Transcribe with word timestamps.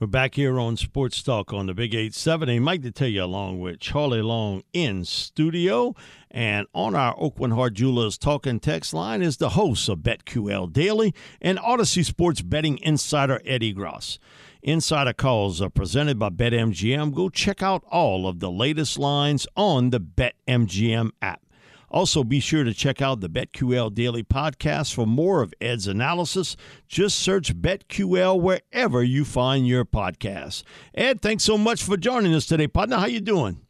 We're 0.00 0.06
back 0.06 0.36
here 0.36 0.60
on 0.60 0.76
Sports 0.76 1.24
Talk 1.24 1.52
on 1.52 1.66
the 1.66 1.74
Big 1.74 1.92
870. 1.92 2.60
Mike 2.60 2.82
Detillier 2.82 3.22
along 3.22 3.58
with 3.58 3.80
Charlie 3.80 4.22
Long 4.22 4.62
in 4.72 5.04
studio. 5.04 5.96
And 6.30 6.68
on 6.72 6.94
our 6.94 7.16
Aucoin 7.16 7.52
Hart 7.52 7.74
Jewelers 7.74 8.16
talking 8.16 8.60
text 8.60 8.94
line 8.94 9.22
is 9.22 9.38
the 9.38 9.48
host 9.48 9.88
of 9.88 9.98
BetQL 9.98 10.72
Daily 10.72 11.12
and 11.40 11.58
Audacy 11.58 12.04
Sports 12.04 12.42
betting 12.42 12.78
insider 12.78 13.42
Ed 13.44 13.62
Egros. 13.62 14.18
Insider 14.62 15.14
calls 15.14 15.60
are 15.60 15.68
presented 15.68 16.16
by 16.16 16.30
BetMGM. 16.30 17.12
Go 17.12 17.28
check 17.28 17.60
out 17.60 17.82
all 17.90 18.28
of 18.28 18.38
the 18.38 18.52
latest 18.52 19.00
lines 19.00 19.48
on 19.56 19.90
the 19.90 19.98
BetMGM 19.98 21.10
app. 21.20 21.42
Also, 21.90 22.22
be 22.22 22.40
sure 22.40 22.64
to 22.64 22.74
check 22.74 23.00
out 23.00 23.20
the 23.20 23.28
BetQL 23.28 23.92
Daily 23.94 24.22
Podcast 24.22 24.94
for 24.94 25.06
more 25.06 25.42
of 25.42 25.54
Ed's 25.60 25.86
analysis. 25.86 26.56
Just 26.86 27.18
search 27.18 27.54
BetQL 27.54 28.40
wherever 28.40 29.02
you 29.02 29.24
find 29.24 29.66
your 29.66 29.84
podcasts. 29.84 30.62
Ed, 30.94 31.22
thanks 31.22 31.44
so 31.44 31.56
much 31.56 31.82
for 31.82 31.96
joining 31.96 32.34
us 32.34 32.46
today, 32.46 32.68
partner. 32.68 32.96
How 32.96 33.06
you 33.06 33.20
doing? 33.20 33.60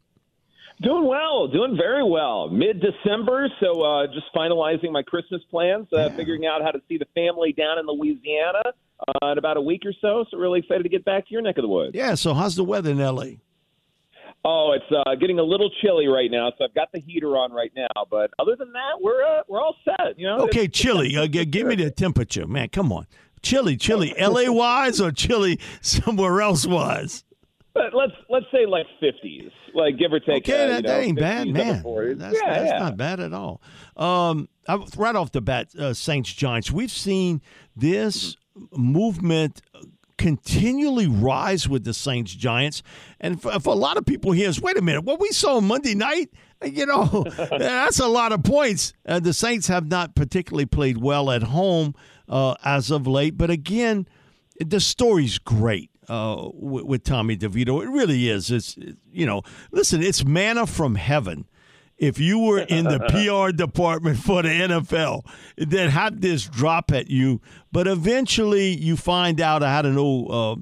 Doing 0.81 1.05
well, 1.07 1.47
doing 1.47 1.75
very 1.75 2.05
well. 2.05 2.49
Mid 2.49 2.81
December, 2.81 3.49
so 3.59 3.81
uh, 3.81 4.07
just 4.07 4.27
finalizing 4.33 4.91
my 4.91 5.03
Christmas 5.03 5.41
plans, 5.51 5.87
uh, 5.91 5.97
yeah. 5.97 6.09
figuring 6.15 6.45
out 6.45 6.61
how 6.61 6.71
to 6.71 6.79
see 6.87 6.97
the 6.97 7.07
family 7.13 7.51
down 7.51 7.79
in 7.79 7.85
Louisiana 7.85 8.63
uh, 8.65 9.31
in 9.31 9.37
about 9.37 9.57
a 9.57 9.61
week 9.61 9.81
or 9.85 9.91
so. 10.01 10.23
So, 10.31 10.37
really 10.37 10.59
excited 10.59 10.83
to 10.83 10.89
get 10.89 11.03
back 11.03 11.27
to 11.27 11.33
your 11.33 11.41
neck 11.41 11.57
of 11.57 11.63
the 11.63 11.67
woods. 11.67 11.95
Yeah, 11.95 12.15
so 12.15 12.33
how's 12.33 12.55
the 12.55 12.63
weather 12.63 12.91
in 12.91 12.99
LA? 12.99 13.23
Oh, 14.45 14.73
it's 14.73 14.85
uh, 15.05 15.15
getting 15.15 15.39
a 15.39 15.43
little 15.43 15.69
chilly 15.81 16.07
right 16.07 16.31
now, 16.31 16.51
so 16.57 16.63
I've 16.63 16.73
got 16.73 16.89
the 16.93 17.01
heater 17.01 17.35
on 17.35 17.51
right 17.51 17.71
now. 17.75 18.05
But 18.09 18.31
other 18.39 18.55
than 18.55 18.71
that, 18.71 19.01
we're 19.01 19.21
uh, 19.21 19.41
we're 19.49 19.61
all 19.61 19.75
set. 19.83 20.17
You 20.17 20.27
know. 20.27 20.39
Okay, 20.45 20.65
it's, 20.65 20.77
chilly. 20.77 21.17
Uh, 21.17 21.27
g- 21.27 21.43
give 21.45 21.67
me 21.67 21.75
the 21.75 21.91
temperature, 21.91 22.47
man. 22.47 22.69
Come 22.69 22.93
on, 22.93 23.05
chilly, 23.41 23.75
chilly. 23.75 24.17
L.A. 24.17 24.51
wise 24.51 25.01
or 25.01 25.11
chilly 25.11 25.59
somewhere 25.81 26.41
else 26.41 26.65
wise? 26.65 27.25
But 27.73 27.93
let's 27.93 28.13
let's 28.29 28.45
say 28.51 28.65
like 28.65 28.85
fifties, 29.01 29.51
like 29.73 29.97
give 29.97 30.13
or 30.13 30.21
take. 30.21 30.43
Okay, 30.47 30.63
uh, 30.63 30.67
that, 30.67 30.83
know, 30.83 30.89
that 30.89 31.03
ain't 31.03 31.19
bad, 31.19 31.47
man. 31.49 31.83
That's, 32.17 32.35
yeah, 32.35 32.53
that's 32.53 32.71
yeah. 32.71 32.79
not 32.79 32.95
bad 32.95 33.19
at 33.19 33.33
all. 33.33 33.61
Um, 33.97 34.47
I, 34.67 34.83
right 34.95 35.15
off 35.15 35.33
the 35.33 35.41
bat, 35.41 35.75
uh, 35.75 35.93
Saints 35.93 36.33
Giants. 36.33 36.71
We've 36.71 36.91
seen 36.91 37.41
this 37.75 38.37
movement 38.71 39.61
continually 40.19 41.07
rise 41.07 41.67
with 41.67 41.85
the 41.85 41.93
Saints 41.93 42.35
Giants. 42.35 42.83
And 43.19 43.41
for, 43.41 43.57
for, 43.59 43.73
a 43.73 43.77
lot 43.77 43.97
of 43.97 44.05
people 44.05 44.33
here 44.33 44.49
is 44.49 44.61
wait 44.61 44.77
a 44.77 44.81
minute, 44.81 45.05
what 45.05 45.19
we 45.19 45.29
saw 45.29 45.61
Monday 45.61 45.95
night, 45.95 46.29
you 46.63 46.85
know, 46.85 47.25
that's 47.57 47.99
a 47.99 48.07
lot 48.07 48.33
of 48.33 48.43
points. 48.43 48.93
Uh, 49.07 49.19
the 49.19 49.33
Saints 49.33 49.67
have 49.67 49.87
not 49.87 50.15
particularly 50.15 50.65
played 50.65 50.97
well 50.97 51.31
at 51.31 51.41
home 51.41 51.95
uh, 52.27 52.55
as 52.63 52.91
of 52.91 53.07
late. 53.07 53.37
But 53.37 53.49
again, 53.49 54.07
the 54.59 54.79
story's 54.79 55.39
great. 55.39 55.89
Uh, 56.07 56.49
with, 56.53 56.85
with 56.85 57.03
Tommy 57.03 57.37
DeVito, 57.37 57.83
it 57.83 57.87
really 57.87 58.29
is. 58.29 58.49
It's 58.49 58.75
you 59.11 59.27
know, 59.27 59.43
listen, 59.71 60.01
it's 60.01 60.25
manna 60.25 60.65
from 60.65 60.95
heaven 60.95 61.45
if 61.99 62.19
you 62.19 62.39
were 62.39 62.59
in 62.59 62.85
the 62.85 62.99
PR 63.09 63.55
department 63.55 64.17
for 64.17 64.41
the 64.41 64.49
NFL 64.49 65.25
that 65.57 65.89
had 65.89 66.21
this 66.21 66.45
drop 66.45 66.91
at 66.91 67.09
you, 67.09 67.41
but 67.71 67.87
eventually 67.87 68.69
you 68.75 68.95
find 68.95 69.39
out. 69.39 69.61
I 69.63 69.73
had 69.73 69.85
an 69.85 69.97
old 69.97 70.31
uh, 70.31 70.61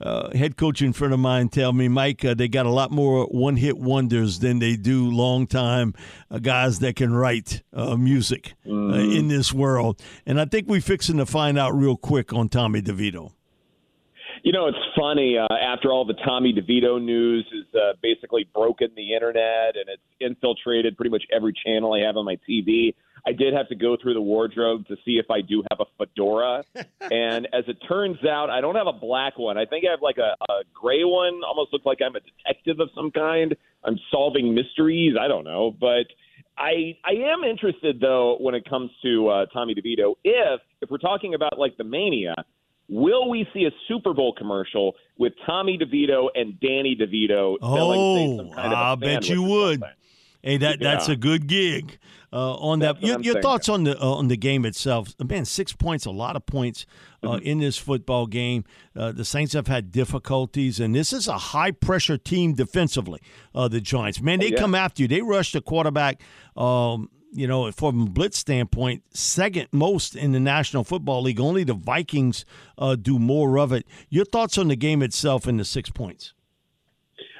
uh, 0.00 0.36
head 0.36 0.56
coach 0.56 0.80
in 0.80 0.92
front 0.92 1.12
of 1.12 1.20
mine 1.20 1.48
tell 1.48 1.72
me, 1.72 1.88
Mike, 1.88 2.24
uh, 2.24 2.34
they 2.34 2.48
got 2.48 2.66
a 2.66 2.70
lot 2.70 2.90
more 2.90 3.26
one 3.26 3.56
hit 3.56 3.78
wonders 3.78 4.38
than 4.38 4.58
they 4.58 4.76
do 4.76 5.10
long 5.10 5.46
time 5.46 5.94
uh, 6.30 6.38
guys 6.38 6.78
that 6.80 6.96
can 6.96 7.12
write 7.12 7.62
uh, 7.72 7.96
music 7.96 8.54
uh, 8.64 8.70
mm-hmm. 8.70 9.16
in 9.16 9.28
this 9.28 9.52
world. 9.52 10.00
And 10.24 10.40
I 10.40 10.44
think 10.44 10.68
we're 10.68 10.80
fixing 10.80 11.18
to 11.18 11.26
find 11.26 11.58
out 11.58 11.74
real 11.74 11.96
quick 11.96 12.32
on 12.32 12.48
Tommy 12.48 12.80
DeVito. 12.80 13.32
You 14.42 14.52
know, 14.52 14.66
it's 14.66 14.78
funny. 14.96 15.36
Uh, 15.36 15.46
after 15.54 15.90
all 15.90 16.04
the 16.04 16.14
Tommy 16.24 16.52
DeVito 16.52 17.02
news 17.02 17.46
has 17.52 17.80
uh, 17.80 17.96
basically 18.02 18.48
broken 18.54 18.88
the 18.96 19.14
internet 19.14 19.76
and 19.76 19.88
it's 19.88 20.02
infiltrated 20.20 20.96
pretty 20.96 21.10
much 21.10 21.24
every 21.34 21.52
channel 21.64 21.94
I 21.94 22.06
have 22.06 22.16
on 22.16 22.24
my 22.24 22.38
TV, 22.48 22.94
I 23.26 23.32
did 23.32 23.52
have 23.54 23.68
to 23.68 23.74
go 23.74 23.96
through 24.00 24.14
the 24.14 24.20
wardrobe 24.20 24.86
to 24.86 24.96
see 25.04 25.18
if 25.18 25.30
I 25.30 25.40
do 25.40 25.62
have 25.70 25.80
a 25.80 25.84
fedora. 25.98 26.64
and 27.00 27.46
as 27.52 27.64
it 27.66 27.76
turns 27.88 28.24
out, 28.24 28.48
I 28.50 28.60
don't 28.60 28.76
have 28.76 28.86
a 28.86 28.92
black 28.92 29.38
one. 29.38 29.58
I 29.58 29.64
think 29.64 29.84
I 29.86 29.90
have 29.90 30.02
like 30.02 30.18
a, 30.18 30.34
a 30.52 30.62
gray 30.72 31.04
one. 31.04 31.40
Almost 31.46 31.72
looks 31.72 31.86
like 31.86 31.98
I'm 32.04 32.16
a 32.16 32.20
detective 32.20 32.80
of 32.80 32.90
some 32.94 33.10
kind. 33.10 33.56
I'm 33.84 33.98
solving 34.10 34.54
mysteries. 34.54 35.14
I 35.20 35.28
don't 35.28 35.44
know, 35.44 35.74
but. 35.78 36.06
I 36.60 36.96
I 37.04 37.12
am 37.12 37.44
interested 37.48 38.00
though 38.00 38.36
when 38.40 38.56
it 38.56 38.68
comes 38.68 38.90
to 39.02 39.28
uh, 39.28 39.46
Tommy 39.52 39.76
DeVito. 39.76 40.14
If 40.24 40.60
if 40.80 40.90
we're 40.90 40.98
talking 40.98 41.34
about 41.34 41.56
like 41.56 41.76
the 41.76 41.84
mania, 41.84 42.34
Will 42.88 43.28
we 43.28 43.46
see 43.52 43.64
a 43.64 43.70
Super 43.86 44.14
Bowl 44.14 44.32
commercial 44.32 44.94
with 45.18 45.34
Tommy 45.46 45.78
DeVito 45.78 46.28
and 46.34 46.58
Danny 46.60 46.96
DeVito? 46.96 47.56
Oh, 47.60 48.50
kind 48.54 48.72
of 48.72 48.78
I 48.78 48.94
bet 48.94 49.28
you 49.28 49.42
would. 49.42 49.82
Hey, 50.42 50.56
that 50.58 50.80
yeah. 50.80 50.92
that's 50.92 51.08
a 51.08 51.16
good 51.16 51.46
gig. 51.46 51.98
Uh, 52.30 52.54
on 52.56 52.78
that's 52.78 53.00
that, 53.00 53.06
your, 53.06 53.20
your 53.20 53.42
thoughts 53.42 53.70
on 53.70 53.84
the 53.84 53.98
uh, 53.98 54.06
on 54.06 54.28
the 54.28 54.36
game 54.36 54.64
itself? 54.64 55.14
Man, 55.22 55.44
six 55.44 55.72
points, 55.72 56.04
a 56.04 56.10
lot 56.10 56.36
of 56.36 56.44
points 56.46 56.86
uh, 57.22 57.28
mm-hmm. 57.28 57.46
in 57.46 57.58
this 57.58 57.78
football 57.78 58.26
game. 58.26 58.64
Uh, 58.94 59.12
the 59.12 59.24
Saints 59.24 59.54
have 59.54 59.66
had 59.66 59.90
difficulties, 59.90 60.78
and 60.78 60.94
this 60.94 61.12
is 61.12 61.26
a 61.26 61.38
high 61.38 61.70
pressure 61.70 62.18
team 62.18 62.52
defensively. 62.52 63.20
Uh, 63.54 63.68
the 63.68 63.80
Giants, 63.80 64.20
man, 64.20 64.40
they 64.40 64.46
oh, 64.46 64.50
yeah. 64.50 64.58
come 64.58 64.74
after 64.74 65.02
you. 65.02 65.08
They 65.08 65.22
rush 65.22 65.52
the 65.52 65.62
quarterback. 65.62 66.20
Um, 66.56 67.10
you 67.32 67.46
know, 67.46 67.70
from 67.72 68.02
a 68.02 68.06
blitz 68.06 68.38
standpoint, 68.38 69.02
second 69.12 69.68
most 69.72 70.16
in 70.16 70.32
the 70.32 70.40
National 70.40 70.84
Football 70.84 71.22
League. 71.22 71.40
Only 71.40 71.64
the 71.64 71.74
Vikings 71.74 72.44
uh, 72.76 72.96
do 72.96 73.18
more 73.18 73.58
of 73.58 73.72
it. 73.72 73.86
Your 74.08 74.24
thoughts 74.24 74.58
on 74.58 74.68
the 74.68 74.76
game 74.76 75.02
itself 75.02 75.46
and 75.46 75.58
the 75.58 75.64
six 75.64 75.90
points? 75.90 76.34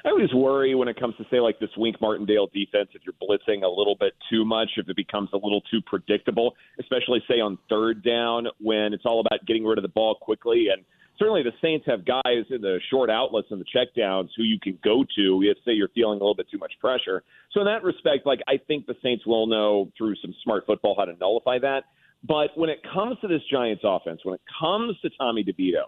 I 0.05 0.09
always 0.09 0.33
worry 0.33 0.75
when 0.75 0.87
it 0.87 0.99
comes 0.99 1.15
to 1.17 1.25
say 1.29 1.39
like 1.39 1.59
this 1.59 1.69
Wink 1.75 1.99
Martindale 1.99 2.47
defense 2.53 2.89
if 2.93 3.01
you're 3.05 3.13
blitzing 3.21 3.63
a 3.63 3.67
little 3.67 3.95
bit 3.99 4.13
too 4.29 4.45
much, 4.45 4.69
if 4.77 4.87
it 4.87 4.95
becomes 4.95 5.29
a 5.33 5.37
little 5.37 5.61
too 5.69 5.81
predictable, 5.85 6.55
especially 6.79 7.21
say 7.27 7.41
on 7.41 7.57
third 7.69 8.03
down 8.03 8.47
when 8.59 8.93
it's 8.93 9.03
all 9.05 9.19
about 9.19 9.45
getting 9.45 9.65
rid 9.65 9.77
of 9.77 9.81
the 9.81 9.89
ball 9.89 10.15
quickly 10.15 10.67
and 10.71 10.85
certainly 11.19 11.43
the 11.43 11.51
Saints 11.61 11.85
have 11.87 12.05
guys 12.05 12.45
in 12.49 12.61
the 12.61 12.79
short 12.89 13.09
outlets 13.09 13.49
and 13.51 13.61
the 13.61 13.65
checkdowns 13.65 14.29
who 14.35 14.43
you 14.43 14.59
can 14.59 14.79
go 14.83 15.03
to 15.15 15.41
if 15.43 15.57
say 15.65 15.73
you're 15.73 15.89
feeling 15.89 16.17
a 16.19 16.23
little 16.23 16.35
bit 16.35 16.47
too 16.49 16.57
much 16.57 16.71
pressure. 16.79 17.23
So 17.51 17.59
in 17.59 17.65
that 17.67 17.83
respect, 17.83 18.25
like 18.25 18.39
I 18.47 18.57
think 18.67 18.87
the 18.87 18.95
Saints 19.03 19.25
will 19.27 19.45
know 19.45 19.91
through 19.97 20.15
some 20.21 20.33
smart 20.43 20.65
football 20.65 20.95
how 20.97 21.05
to 21.05 21.13
nullify 21.19 21.59
that. 21.59 21.83
But 22.23 22.51
when 22.55 22.69
it 22.69 22.79
comes 22.93 23.17
to 23.21 23.27
this 23.27 23.41
Giants 23.51 23.83
offense, 23.85 24.21
when 24.23 24.35
it 24.35 24.41
comes 24.59 24.99
to 25.01 25.09
Tommy 25.17 25.43
DeVito, 25.43 25.83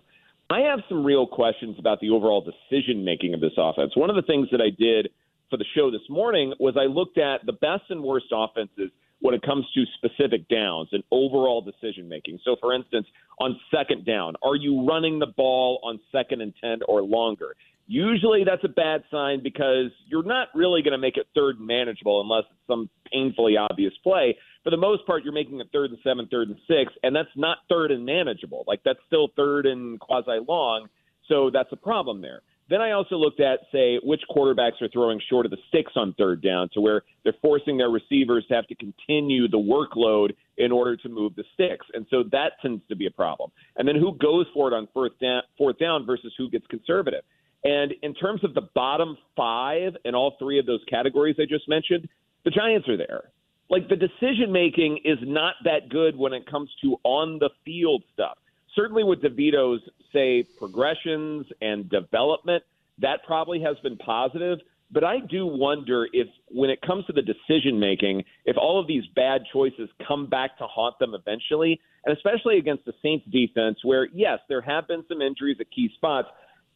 I 0.50 0.60
have 0.62 0.80
some 0.90 1.04
real 1.04 1.26
questions 1.26 1.78
about 1.80 2.00
the 2.02 2.10
overall 2.10 2.42
decision 2.42 3.06
making 3.06 3.34
of 3.34 3.42
this 3.42 3.54
offense. 3.58 3.96
One 3.96 4.10
of 4.10 4.18
the 4.18 4.22
things 4.22 4.50
that 4.52 4.62
I 4.62 4.70
did 4.70 5.10
for 5.50 5.58
the 5.58 5.66
show 5.76 5.92
this 5.92 6.02
morning 6.10 6.54
was 6.60 6.76
I 6.78 6.86
looked 6.86 7.18
at 7.18 7.46
the 7.46 7.54
best 7.54 7.84
and 7.90 8.04
worst 8.04 8.28
offenses 8.34 8.92
when 9.22 9.36
it 9.36 9.42
comes 9.44 9.66
to 9.74 9.84
specific 9.96 10.48
downs 10.50 10.90
and 10.92 11.04
overall 11.12 11.62
decision 11.62 12.10
making. 12.10 12.40
So, 12.44 12.56
for 12.60 12.74
instance, 12.74 13.08
on 13.40 13.60
second 13.74 14.06
down, 14.06 14.34
are 14.44 14.56
you 14.56 14.86
running 14.86 15.20
the 15.20 15.28
ball 15.28 15.80
on 15.84 16.00
second 16.12 16.42
and 16.42 16.54
10 16.62 16.80
or 16.88 17.02
longer? 17.02 17.56
Usually 17.88 18.44
that's 18.44 18.64
a 18.64 18.70
bad 18.70 19.04
sign 19.12 19.42
because 19.44 19.92
you're 20.08 20.24
not 20.24 20.48
really 20.56 20.82
going 20.82 20.94
to 20.94 20.98
make 20.98 21.18
it 21.18 21.28
third 21.36 21.60
manageable 21.60 22.22
unless 22.22 22.46
it's 22.50 22.68
some 22.68 22.90
painfully 23.12 23.58
obvious 23.58 23.94
play. 24.04 24.38
For 24.64 24.70
the 24.70 24.78
most 24.78 25.06
part, 25.06 25.24
you're 25.24 25.34
making 25.34 25.60
it 25.60 25.68
third 25.74 25.92
and 25.92 26.00
seven, 26.04 26.28
third 26.32 26.50
and 26.50 26.58
six, 26.68 26.94
and 27.04 27.16
that's 27.16 27.30
not 27.36 27.58
third 27.70 27.92
and 27.92 28.06
manageable. 28.06 28.64
Like 28.68 28.82
that's 28.86 29.00
still 29.08 29.30
third 29.36 29.66
and 29.66 30.00
quasi 30.00 30.40
long. 30.48 30.88
So 31.28 31.50
that's 31.52 31.70
a 31.72 31.76
problem 31.76 32.22
there. 32.22 32.42
Then 32.72 32.82
I 32.82 32.92
also 32.92 33.18
looked 33.18 33.42
at, 33.42 33.60
say, 33.70 34.00
which 34.02 34.22
quarterbacks 34.34 34.82
are 34.82 34.88
throwing 34.88 35.20
short 35.30 35.46
of 35.46 35.52
the 35.52 35.58
sticks 35.68 35.92
on 35.98 36.14
third 36.18 36.42
down 36.42 36.70
to 36.74 36.80
where 36.80 37.02
they're 37.26 37.36
forcing 37.42 37.78
their 37.78 37.90
receivers 37.90 38.46
to 38.48 38.54
have 38.56 38.66
to 38.68 38.76
continue 38.76 39.50
the 39.50 39.58
workload 39.58 40.30
in 40.58 40.72
order 40.72 40.96
to 40.96 41.10
move 41.10 41.36
the 41.36 41.44
sticks. 41.54 41.86
And 41.94 42.06
so 42.10 42.24
that 42.32 42.54
tends 42.62 42.82
to 42.88 42.96
be 42.96 43.08
a 43.08 43.12
problem. 43.12 43.52
And 43.76 43.86
then 43.86 43.98
who 43.98 44.18
goes 44.18 44.46
for 44.54 44.70
it 44.70 44.74
on 44.74 44.88
fourth 44.94 45.12
down, 45.20 45.42
fourth 45.58 45.80
down 45.80 46.06
versus 46.06 46.34
who 46.38 46.50
gets 46.50 46.66
conservative. 46.68 47.24
And 47.66 47.94
in 48.04 48.14
terms 48.14 48.42
of 48.46 48.54
the 48.54 48.70
bottom 48.74 49.18
five 49.36 49.92
in 50.06 50.16
all 50.16 50.38
three 50.40 50.58
of 50.58 50.66
those 50.66 50.80
categories 50.90 51.36
I 51.42 51.44
just 51.50 51.68
mentioned, 51.68 52.08
the 52.46 52.52
Giants 52.52 52.88
are 52.88 52.96
there. 52.96 53.32
Like 53.70 53.90
the 53.90 53.98
decision 53.98 54.50
making 54.50 55.02
is 55.04 55.18
not 55.24 55.56
that 55.66 55.90
good 55.90 56.16
when 56.16 56.32
it 56.32 56.50
comes 56.50 56.70
to 56.84 56.96
on 57.04 57.38
the 57.38 57.50
field 57.66 58.04
stuff. 58.14 58.38
Certainly 58.76 59.04
with 59.04 59.22
DeVito's 59.22 59.82
say 60.14 60.46
progressions 60.58 61.46
and 61.62 61.90
development, 61.90 62.64
that 63.00 63.20
probably 63.26 63.62
has 63.62 63.78
been 63.84 63.98
positive. 63.98 64.60
But 64.94 65.06
I 65.06 65.20
do 65.20 65.46
wonder 65.46 66.08
if, 66.12 66.28
when 66.50 66.70
it 66.70 66.82
comes 66.82 67.06
to 67.06 67.14
the 67.14 67.22
decision 67.22 67.80
making, 67.80 68.26
if 68.44 68.58
all 68.58 68.78
of 68.78 68.88
these 68.88 69.04
bad 69.16 69.44
choices 69.54 69.90
come 70.06 70.28
back 70.28 70.58
to 70.58 70.68
haunt 70.68 71.00
them 71.00 71.14
eventually, 71.14 71.80
and 72.04 72.16
especially 72.16 72.58
against 72.58 72.84
the 72.84 72.94
Saints 73.02 73.26
defense, 73.32 73.78
where, 73.84 74.10
yes, 74.14 74.40
there 74.50 74.60
have 74.60 74.88
been 74.90 75.06
some 75.08 75.22
injuries 75.22 75.58
at 75.62 75.68
key 75.72 75.90
spots. 75.96 76.28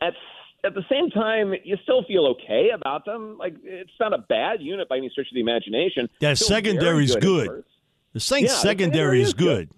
At, 0.02 0.14
at 0.64 0.74
the 0.74 0.84
same 0.90 1.10
time, 1.10 1.54
you 1.66 1.76
still 1.84 2.04
feel 2.06 2.26
okay 2.28 2.70
about 2.74 3.04
them. 3.04 3.38
Like, 3.38 3.56
it's 3.64 3.92
not 4.00 4.14
a 4.14 4.20
bad 4.20 4.62
unit 4.62 4.88
by 4.88 4.96
any 4.98 5.10
stretch 5.10 5.28
of 5.28 5.36
the 5.36 5.42
imagination. 5.42 6.08
That 6.22 6.38
secondary 6.38 7.04
is 7.04 7.16
good. 7.16 7.50
good. 7.50 7.64
The 8.14 8.22
Saints' 8.22 8.54
yeah, 8.54 8.60
secondary 8.60 9.22
is 9.22 9.34
good. 9.34 9.70
good. 9.70 9.78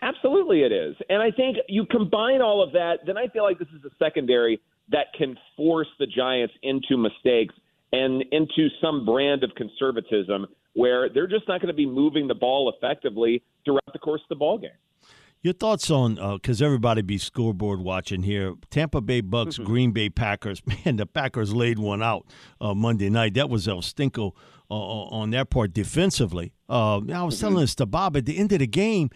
Absolutely, 0.00 0.62
it 0.62 0.72
is. 0.72 0.94
And 1.08 1.22
I 1.22 1.30
think 1.30 1.56
you 1.68 1.84
combine 1.86 2.40
all 2.40 2.62
of 2.62 2.72
that, 2.72 2.98
then 3.06 3.18
I 3.18 3.28
feel 3.28 3.42
like 3.42 3.58
this 3.58 3.68
is 3.68 3.84
a 3.84 3.90
secondary 3.98 4.60
that 4.90 5.06
can 5.16 5.36
force 5.56 5.88
the 5.98 6.06
Giants 6.06 6.54
into 6.62 6.96
mistakes 6.96 7.54
and 7.92 8.22
into 8.32 8.68
some 8.80 9.04
brand 9.04 9.42
of 9.42 9.50
conservatism 9.56 10.46
where 10.74 11.08
they're 11.08 11.26
just 11.26 11.48
not 11.48 11.60
going 11.60 11.68
to 11.68 11.76
be 11.76 11.86
moving 11.86 12.28
the 12.28 12.34
ball 12.34 12.72
effectively 12.76 13.42
throughout 13.64 13.92
the 13.92 13.98
course 13.98 14.20
of 14.22 14.28
the 14.28 14.36
ball 14.36 14.58
game. 14.58 14.70
Your 15.40 15.54
thoughts 15.54 15.88
on 15.90 16.16
because 16.34 16.60
uh, 16.60 16.64
everybody 16.64 17.00
be 17.02 17.16
scoreboard 17.16 17.80
watching 17.80 18.24
here. 18.24 18.54
Tampa 18.70 19.00
Bay 19.00 19.22
Bucs, 19.22 19.54
mm-hmm. 19.54 19.64
Green 19.64 19.92
Bay 19.92 20.10
Packers. 20.10 20.62
Man, 20.84 20.96
the 20.96 21.06
Packers 21.06 21.54
laid 21.54 21.78
one 21.78 22.02
out 22.02 22.26
uh, 22.60 22.74
Monday 22.74 23.08
night. 23.08 23.34
That 23.34 23.48
was 23.48 23.68
El 23.68 23.80
Stinko 23.80 24.32
uh, 24.68 24.74
on 24.74 25.30
their 25.30 25.44
part 25.44 25.72
defensively. 25.72 26.52
Uh, 26.68 26.96
I 26.96 27.22
was 27.22 27.36
mm-hmm. 27.36 27.40
telling 27.40 27.60
this 27.60 27.76
to 27.76 27.86
Bob 27.86 28.16
at 28.16 28.26
the 28.26 28.36
end 28.36 28.52
of 28.52 28.58
the 28.58 28.66
game. 28.66 29.10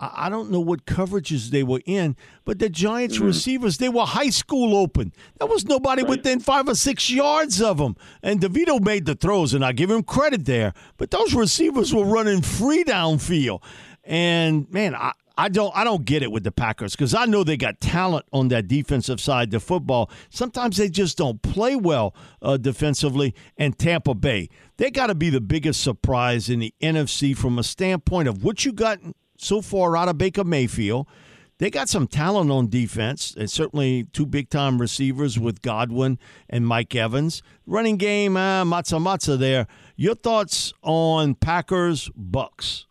I 0.00 0.28
don't 0.28 0.50
know 0.50 0.60
what 0.60 0.86
coverages 0.86 1.50
they 1.50 1.62
were 1.62 1.80
in, 1.84 2.16
but 2.44 2.58
the 2.58 2.68
Giants 2.68 3.16
mm-hmm. 3.16 3.26
receivers, 3.26 3.78
they 3.78 3.88
were 3.88 4.04
high 4.04 4.30
school 4.30 4.76
open. 4.76 5.12
There 5.38 5.48
was 5.48 5.64
nobody 5.64 6.02
right. 6.02 6.10
within 6.10 6.40
five 6.40 6.68
or 6.68 6.74
six 6.74 7.10
yards 7.10 7.60
of 7.60 7.78
them. 7.78 7.96
And 8.22 8.40
DeVito 8.40 8.80
made 8.80 9.06
the 9.06 9.14
throws, 9.14 9.54
and 9.54 9.64
I 9.64 9.72
give 9.72 9.90
him 9.90 10.04
credit 10.04 10.44
there. 10.44 10.72
But 10.98 11.10
those 11.10 11.34
receivers 11.34 11.92
were 11.92 12.04
running 12.04 12.42
free 12.42 12.84
downfield. 12.84 13.62
And 14.04 14.70
man, 14.72 14.94
I, 14.94 15.12
I 15.36 15.48
don't 15.48 15.74
I 15.76 15.84
don't 15.84 16.04
get 16.04 16.24
it 16.24 16.32
with 16.32 16.42
the 16.42 16.50
Packers 16.50 16.96
because 16.96 17.14
I 17.14 17.24
know 17.24 17.44
they 17.44 17.56
got 17.56 17.80
talent 17.80 18.26
on 18.32 18.48
that 18.48 18.66
defensive 18.66 19.20
side 19.20 19.54
of 19.54 19.62
football. 19.62 20.10
Sometimes 20.30 20.76
they 20.76 20.88
just 20.88 21.16
don't 21.16 21.40
play 21.42 21.76
well 21.76 22.14
uh, 22.42 22.56
defensively. 22.56 23.34
And 23.56 23.78
Tampa 23.78 24.14
Bay, 24.14 24.48
they 24.78 24.90
got 24.90 25.06
to 25.06 25.14
be 25.14 25.30
the 25.30 25.40
biggest 25.40 25.80
surprise 25.80 26.50
in 26.50 26.58
the 26.58 26.74
NFC 26.80 27.36
from 27.36 27.58
a 27.58 27.62
standpoint 27.62 28.26
of 28.26 28.42
what 28.42 28.64
you 28.64 28.72
got 28.72 28.98
so 29.38 29.62
far 29.62 29.96
out 29.96 30.08
of 30.08 30.18
Baker 30.18 30.44
Mayfield. 30.44 31.06
They 31.58 31.70
got 31.70 31.88
some 31.88 32.06
talent 32.06 32.52
on 32.52 32.68
defense, 32.68 33.34
and 33.36 33.50
certainly 33.50 34.04
two 34.12 34.26
big 34.26 34.48
time 34.48 34.80
receivers 34.80 35.40
with 35.40 35.60
Godwin 35.60 36.18
and 36.48 36.66
Mike 36.66 36.94
Evans. 36.94 37.42
Running 37.66 37.96
game, 37.96 38.36
uh, 38.36 38.64
matza 38.64 39.00
matza 39.00 39.36
there. 39.36 39.66
Your 39.96 40.14
thoughts 40.14 40.72
on 40.82 41.34
Packers 41.34 42.10
Bucs? 42.10 42.84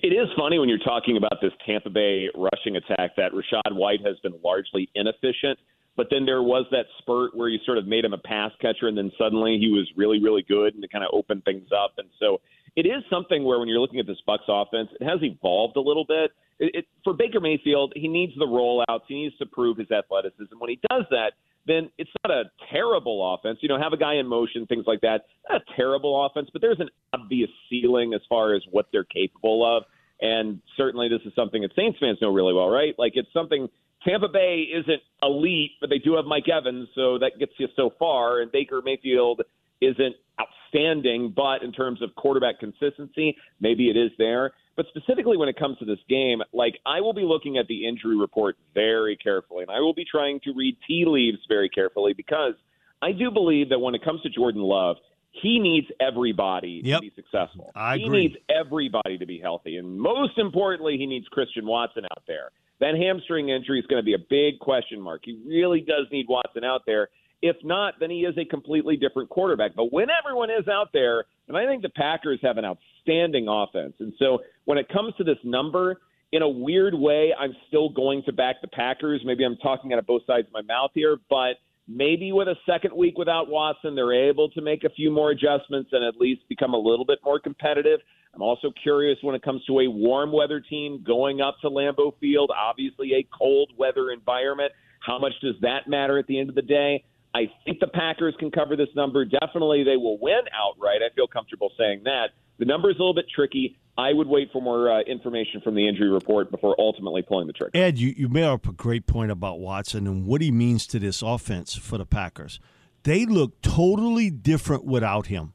It 0.00 0.08
is 0.08 0.28
funny 0.38 0.60
when 0.60 0.68
you're 0.68 0.78
talking 0.78 1.16
about 1.16 1.40
this 1.42 1.50
Tampa 1.66 1.90
Bay 1.90 2.28
rushing 2.36 2.76
attack 2.76 3.16
that 3.16 3.32
Rachaad 3.32 3.74
White 3.74 4.06
has 4.06 4.16
been 4.20 4.34
largely 4.44 4.88
inefficient. 4.94 5.58
But 5.96 6.06
then 6.10 6.24
there 6.24 6.42
was 6.42 6.66
that 6.70 6.86
spurt 6.98 7.36
where 7.36 7.48
you 7.48 7.58
sort 7.66 7.78
of 7.78 7.86
made 7.86 8.04
him 8.04 8.12
a 8.12 8.18
pass 8.18 8.52
catcher, 8.60 8.88
and 8.88 8.96
then 8.96 9.10
suddenly 9.18 9.58
he 9.58 9.68
was 9.68 9.88
really, 9.96 10.22
really 10.22 10.44
good, 10.46 10.74
and 10.74 10.82
to 10.82 10.88
kind 10.88 11.04
of 11.04 11.10
open 11.12 11.42
things 11.42 11.68
up. 11.76 11.92
And 11.98 12.08
so 12.18 12.40
it 12.76 12.86
is 12.86 13.02
something 13.10 13.44
where 13.44 13.58
when 13.58 13.68
you're 13.68 13.80
looking 13.80 14.00
at 14.00 14.06
this 14.06 14.18
Bucs 14.26 14.48
offense, 14.48 14.88
it 15.00 15.04
has 15.04 15.18
evolved 15.22 15.76
a 15.76 15.80
little 15.80 16.04
bit. 16.06 16.30
It, 16.58 16.74
it, 16.74 16.84
for 17.04 17.12
Baker 17.12 17.40
Mayfield, 17.40 17.92
he 17.96 18.08
needs 18.08 18.32
the 18.38 18.46
rollouts. 18.46 19.02
He 19.08 19.14
needs 19.14 19.36
to 19.38 19.46
prove 19.46 19.78
his 19.78 19.90
athleticism. 19.90 20.54
When 20.58 20.70
he 20.70 20.78
does 20.90 21.04
that, 21.10 21.32
then 21.66 21.90
it's 21.98 22.10
not 22.24 22.34
a 22.34 22.44
terrible 22.72 23.34
offense. 23.34 23.58
You 23.60 23.68
know, 23.68 23.78
have 23.78 23.92
a 23.92 23.96
guy 23.96 24.14
in 24.14 24.26
motion, 24.26 24.66
things 24.66 24.84
like 24.86 25.00
that. 25.02 25.26
Not 25.48 25.62
a 25.62 25.76
terrible 25.76 26.26
offense, 26.26 26.48
but 26.52 26.62
there's 26.62 26.80
an 26.80 26.88
obvious 27.12 27.50
ceiling 27.68 28.14
as 28.14 28.20
far 28.28 28.54
as 28.54 28.62
what 28.70 28.86
they're 28.92 29.04
capable 29.04 29.64
of. 29.76 29.84
And 30.20 30.60
certainly, 30.76 31.08
this 31.08 31.20
is 31.24 31.32
something 31.34 31.62
that 31.62 31.72
Saints 31.74 31.98
fans 31.98 32.18
know 32.20 32.32
really 32.32 32.54
well, 32.54 32.68
right? 32.68 32.94
Like 32.98 33.12
it's 33.14 33.32
something 33.32 33.68
Tampa 34.04 34.28
Bay 34.28 34.66
isn't 34.72 35.02
elite, 35.22 35.72
but 35.80 35.90
they 35.90 35.98
do 35.98 36.16
have 36.16 36.24
Mike 36.24 36.48
Evans, 36.48 36.88
so 36.94 37.18
that 37.18 37.32
gets 37.38 37.52
you 37.58 37.68
so 37.76 37.90
far. 37.98 38.40
And 38.40 38.50
Baker 38.50 38.80
Mayfield 38.82 39.42
isn't 39.80 40.16
outstanding, 40.40 41.32
but 41.34 41.62
in 41.62 41.72
terms 41.72 42.02
of 42.02 42.14
quarterback 42.14 42.58
consistency, 42.60 43.36
maybe 43.60 43.90
it 43.90 43.96
is 43.96 44.10
there. 44.18 44.52
But 44.76 44.86
specifically 44.88 45.36
when 45.36 45.48
it 45.48 45.58
comes 45.58 45.78
to 45.78 45.84
this 45.84 45.98
game, 46.08 46.40
like 46.52 46.78
I 46.86 47.00
will 47.00 47.12
be 47.12 47.22
looking 47.22 47.58
at 47.58 47.66
the 47.66 47.86
injury 47.86 48.16
report 48.16 48.56
very 48.74 49.16
carefully, 49.16 49.62
and 49.62 49.70
I 49.70 49.80
will 49.80 49.94
be 49.94 50.06
trying 50.10 50.40
to 50.44 50.52
read 50.54 50.76
tea 50.86 51.04
leaves 51.06 51.38
very 51.48 51.68
carefully 51.68 52.14
because 52.14 52.54
I 53.02 53.12
do 53.12 53.30
believe 53.30 53.68
that 53.70 53.78
when 53.78 53.94
it 53.94 54.04
comes 54.04 54.22
to 54.22 54.30
Jordan 54.30 54.62
Love, 54.62 54.96
he 55.32 55.58
needs 55.58 55.86
everybody 56.00 56.80
yep. 56.82 57.00
to 57.00 57.10
be 57.10 57.12
successful. 57.14 57.70
I 57.74 57.98
he 57.98 58.04
agree. 58.04 58.20
needs 58.22 58.34
everybody 58.48 59.18
to 59.18 59.26
be 59.26 59.38
healthy, 59.38 59.76
and 59.76 60.00
most 60.00 60.38
importantly, 60.38 60.96
he 60.98 61.06
needs 61.06 61.28
Christian 61.28 61.66
Watson 61.66 62.04
out 62.04 62.22
there. 62.26 62.50
That 62.80 62.94
hamstring 62.96 63.50
injury 63.50 63.78
is 63.78 63.86
going 63.86 64.00
to 64.00 64.04
be 64.04 64.14
a 64.14 64.18
big 64.18 64.58
question 64.58 65.00
mark. 65.00 65.22
He 65.24 65.40
really 65.46 65.80
does 65.80 66.06
need 66.10 66.26
Watson 66.28 66.64
out 66.64 66.82
there. 66.86 67.08
If 67.42 67.56
not, 67.64 67.94
then 68.00 68.10
he 68.10 68.20
is 68.20 68.36
a 68.36 68.44
completely 68.44 68.96
different 68.96 69.30
quarterback. 69.30 69.74
But 69.74 69.92
when 69.92 70.08
everyone 70.10 70.50
is 70.50 70.68
out 70.68 70.88
there, 70.92 71.24
and 71.48 71.56
I 71.56 71.66
think 71.66 71.82
the 71.82 71.90
Packers 71.90 72.38
have 72.42 72.58
an 72.58 72.64
outstanding 72.64 73.48
offense. 73.48 73.94
And 73.98 74.12
so 74.18 74.40
when 74.64 74.78
it 74.78 74.88
comes 74.88 75.14
to 75.16 75.24
this 75.24 75.38
number, 75.42 76.00
in 76.32 76.42
a 76.42 76.48
weird 76.48 76.94
way, 76.94 77.34
I'm 77.38 77.54
still 77.68 77.88
going 77.88 78.22
to 78.26 78.32
back 78.32 78.56
the 78.60 78.68
Packers. 78.68 79.22
Maybe 79.24 79.44
I'm 79.44 79.56
talking 79.56 79.92
out 79.92 79.98
of 79.98 80.06
both 80.06 80.22
sides 80.26 80.46
of 80.46 80.52
my 80.52 80.62
mouth 80.62 80.90
here, 80.94 81.16
but 81.28 81.54
maybe 81.88 82.32
with 82.32 82.46
a 82.48 82.54
second 82.66 82.94
week 82.96 83.18
without 83.18 83.48
Watson, 83.48 83.94
they're 83.94 84.28
able 84.28 84.48
to 84.50 84.60
make 84.60 84.84
a 84.84 84.90
few 84.90 85.10
more 85.10 85.30
adjustments 85.30 85.90
and 85.92 86.04
at 86.04 86.16
least 86.16 86.42
become 86.48 86.72
a 86.72 86.78
little 86.78 87.04
bit 87.04 87.18
more 87.24 87.40
competitive. 87.40 88.00
I'm 88.34 88.42
also 88.42 88.72
curious 88.82 89.18
when 89.22 89.34
it 89.34 89.42
comes 89.42 89.64
to 89.66 89.80
a 89.80 89.88
warm 89.88 90.32
weather 90.32 90.60
team 90.60 91.02
going 91.06 91.40
up 91.40 91.56
to 91.62 91.68
Lambeau 91.68 92.12
Field, 92.20 92.50
obviously 92.56 93.14
a 93.14 93.26
cold 93.36 93.72
weather 93.76 94.10
environment. 94.10 94.72
How 95.00 95.18
much 95.18 95.32
does 95.42 95.56
that 95.62 95.88
matter 95.88 96.18
at 96.18 96.26
the 96.26 96.38
end 96.38 96.48
of 96.48 96.54
the 96.54 96.62
day? 96.62 97.04
I 97.34 97.50
think 97.64 97.80
the 97.80 97.86
Packers 97.86 98.34
can 98.38 98.50
cover 98.50 98.76
this 98.76 98.88
number. 98.94 99.24
Definitely, 99.24 99.84
they 99.84 99.96
will 99.96 100.18
win 100.18 100.40
outright. 100.52 101.00
I 101.02 101.14
feel 101.14 101.26
comfortable 101.26 101.70
saying 101.78 102.02
that. 102.04 102.30
The 102.58 102.64
number 102.66 102.90
is 102.90 102.96
a 102.96 102.98
little 102.98 103.14
bit 103.14 103.26
tricky. 103.34 103.78
I 103.96 104.12
would 104.12 104.26
wait 104.26 104.50
for 104.52 104.60
more 104.60 104.90
uh, 104.90 105.00
information 105.02 105.60
from 105.62 105.74
the 105.74 105.88
injury 105.88 106.10
report 106.10 106.50
before 106.50 106.74
ultimately 106.78 107.22
pulling 107.22 107.46
the 107.46 107.52
trigger. 107.52 107.70
Ed, 107.74 107.98
you, 107.98 108.14
you 108.16 108.28
made 108.28 108.44
up 108.44 108.66
a 108.68 108.72
great 108.72 109.06
point 109.06 109.30
about 109.30 109.60
Watson 109.60 110.06
and 110.06 110.26
what 110.26 110.40
he 110.40 110.50
means 110.50 110.86
to 110.88 110.98
this 110.98 111.22
offense 111.22 111.74
for 111.74 111.98
the 111.98 112.06
Packers. 112.06 112.60
They 113.04 113.24
look 113.24 113.60
totally 113.62 114.30
different 114.30 114.84
without 114.84 115.26
him. 115.26 115.54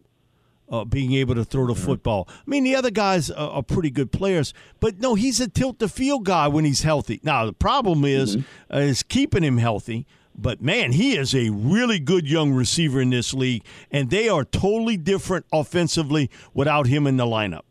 Uh, 0.68 0.84
being 0.84 1.14
able 1.14 1.36
to 1.36 1.46
throw 1.46 1.68
the 1.68 1.74
mm-hmm. 1.74 1.86
football. 1.86 2.28
I 2.28 2.50
mean, 2.50 2.64
the 2.64 2.76
other 2.76 2.90
guys 2.90 3.30
are, 3.30 3.52
are, 3.52 3.62
pretty 3.62 3.92
good 3.92 4.12
players, 4.12 4.52
but 4.80 5.00
no, 5.00 5.14
he's 5.14 5.40
a 5.40 5.48
tilt 5.48 5.78
the 5.78 5.88
field 5.88 6.26
guy 6.26 6.48
when 6.48 6.66
he's 6.66 6.82
healthy. 6.82 7.20
Now 7.22 7.46
the 7.46 7.54
problem 7.54 8.04
is 8.04 8.38
mm-hmm. 8.38 8.76
uh, 8.76 8.80
is 8.80 9.04
keeping 9.04 9.44
him 9.44 9.60
healthy. 9.60 10.08
But 10.38 10.62
man, 10.62 10.92
he 10.92 11.18
is 11.18 11.34
a 11.34 11.50
really 11.50 12.00
good 12.00 12.30
young 12.30 12.52
receiver 12.52 13.00
in 13.00 13.10
this 13.10 13.34
league, 13.34 13.64
and 13.92 14.10
they 14.10 14.28
are 14.28 14.44
totally 14.44 14.98
different 14.98 15.46
offensively 15.54 16.30
without 16.54 16.88
him 16.88 17.08
in 17.08 17.18
the 17.18 17.26
lineup. 17.26 17.62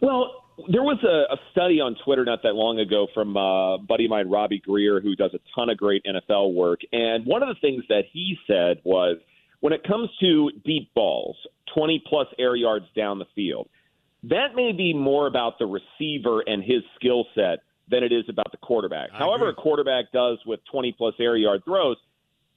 Well, 0.00 0.40
there 0.68 0.82
was 0.82 0.98
a, 1.02 1.32
a 1.32 1.38
study 1.50 1.80
on 1.80 1.96
Twitter 2.04 2.24
not 2.24 2.42
that 2.42 2.54
long 2.54 2.78
ago 2.78 3.06
from 3.14 3.36
uh, 3.36 3.74
a 3.74 3.78
buddy 3.78 4.04
of 4.04 4.10
mine, 4.10 4.28
Robbie 4.28 4.60
Greer, 4.60 5.00
who 5.00 5.16
does 5.16 5.32
a 5.34 5.40
ton 5.54 5.70
of 5.70 5.76
great 5.76 6.04
NFL 6.04 6.54
work. 6.54 6.80
And 6.92 7.26
one 7.26 7.42
of 7.42 7.48
the 7.48 7.60
things 7.60 7.84
that 7.88 8.04
he 8.12 8.36
said 8.46 8.80
was 8.84 9.16
when 9.60 9.72
it 9.72 9.82
comes 9.84 10.08
to 10.20 10.50
deep 10.64 10.92
balls, 10.94 11.36
20 11.74 12.02
plus 12.06 12.26
air 12.38 12.56
yards 12.56 12.86
down 12.96 13.18
the 13.18 13.26
field, 13.34 13.68
that 14.24 14.54
may 14.54 14.72
be 14.72 14.92
more 14.92 15.26
about 15.26 15.58
the 15.58 15.66
receiver 15.66 16.42
and 16.46 16.62
his 16.62 16.82
skill 16.96 17.24
set 17.34 17.60
than 17.88 18.02
it 18.04 18.12
is 18.12 18.24
about 18.28 18.50
the 18.50 18.58
quarterback. 18.58 19.10
I 19.12 19.18
However, 19.18 19.48
agree. 19.48 19.60
a 19.60 19.62
quarterback 19.62 20.12
does 20.12 20.38
with 20.46 20.60
20 20.70 20.92
plus 20.92 21.14
air 21.18 21.36
yard 21.36 21.62
throws, 21.64 21.96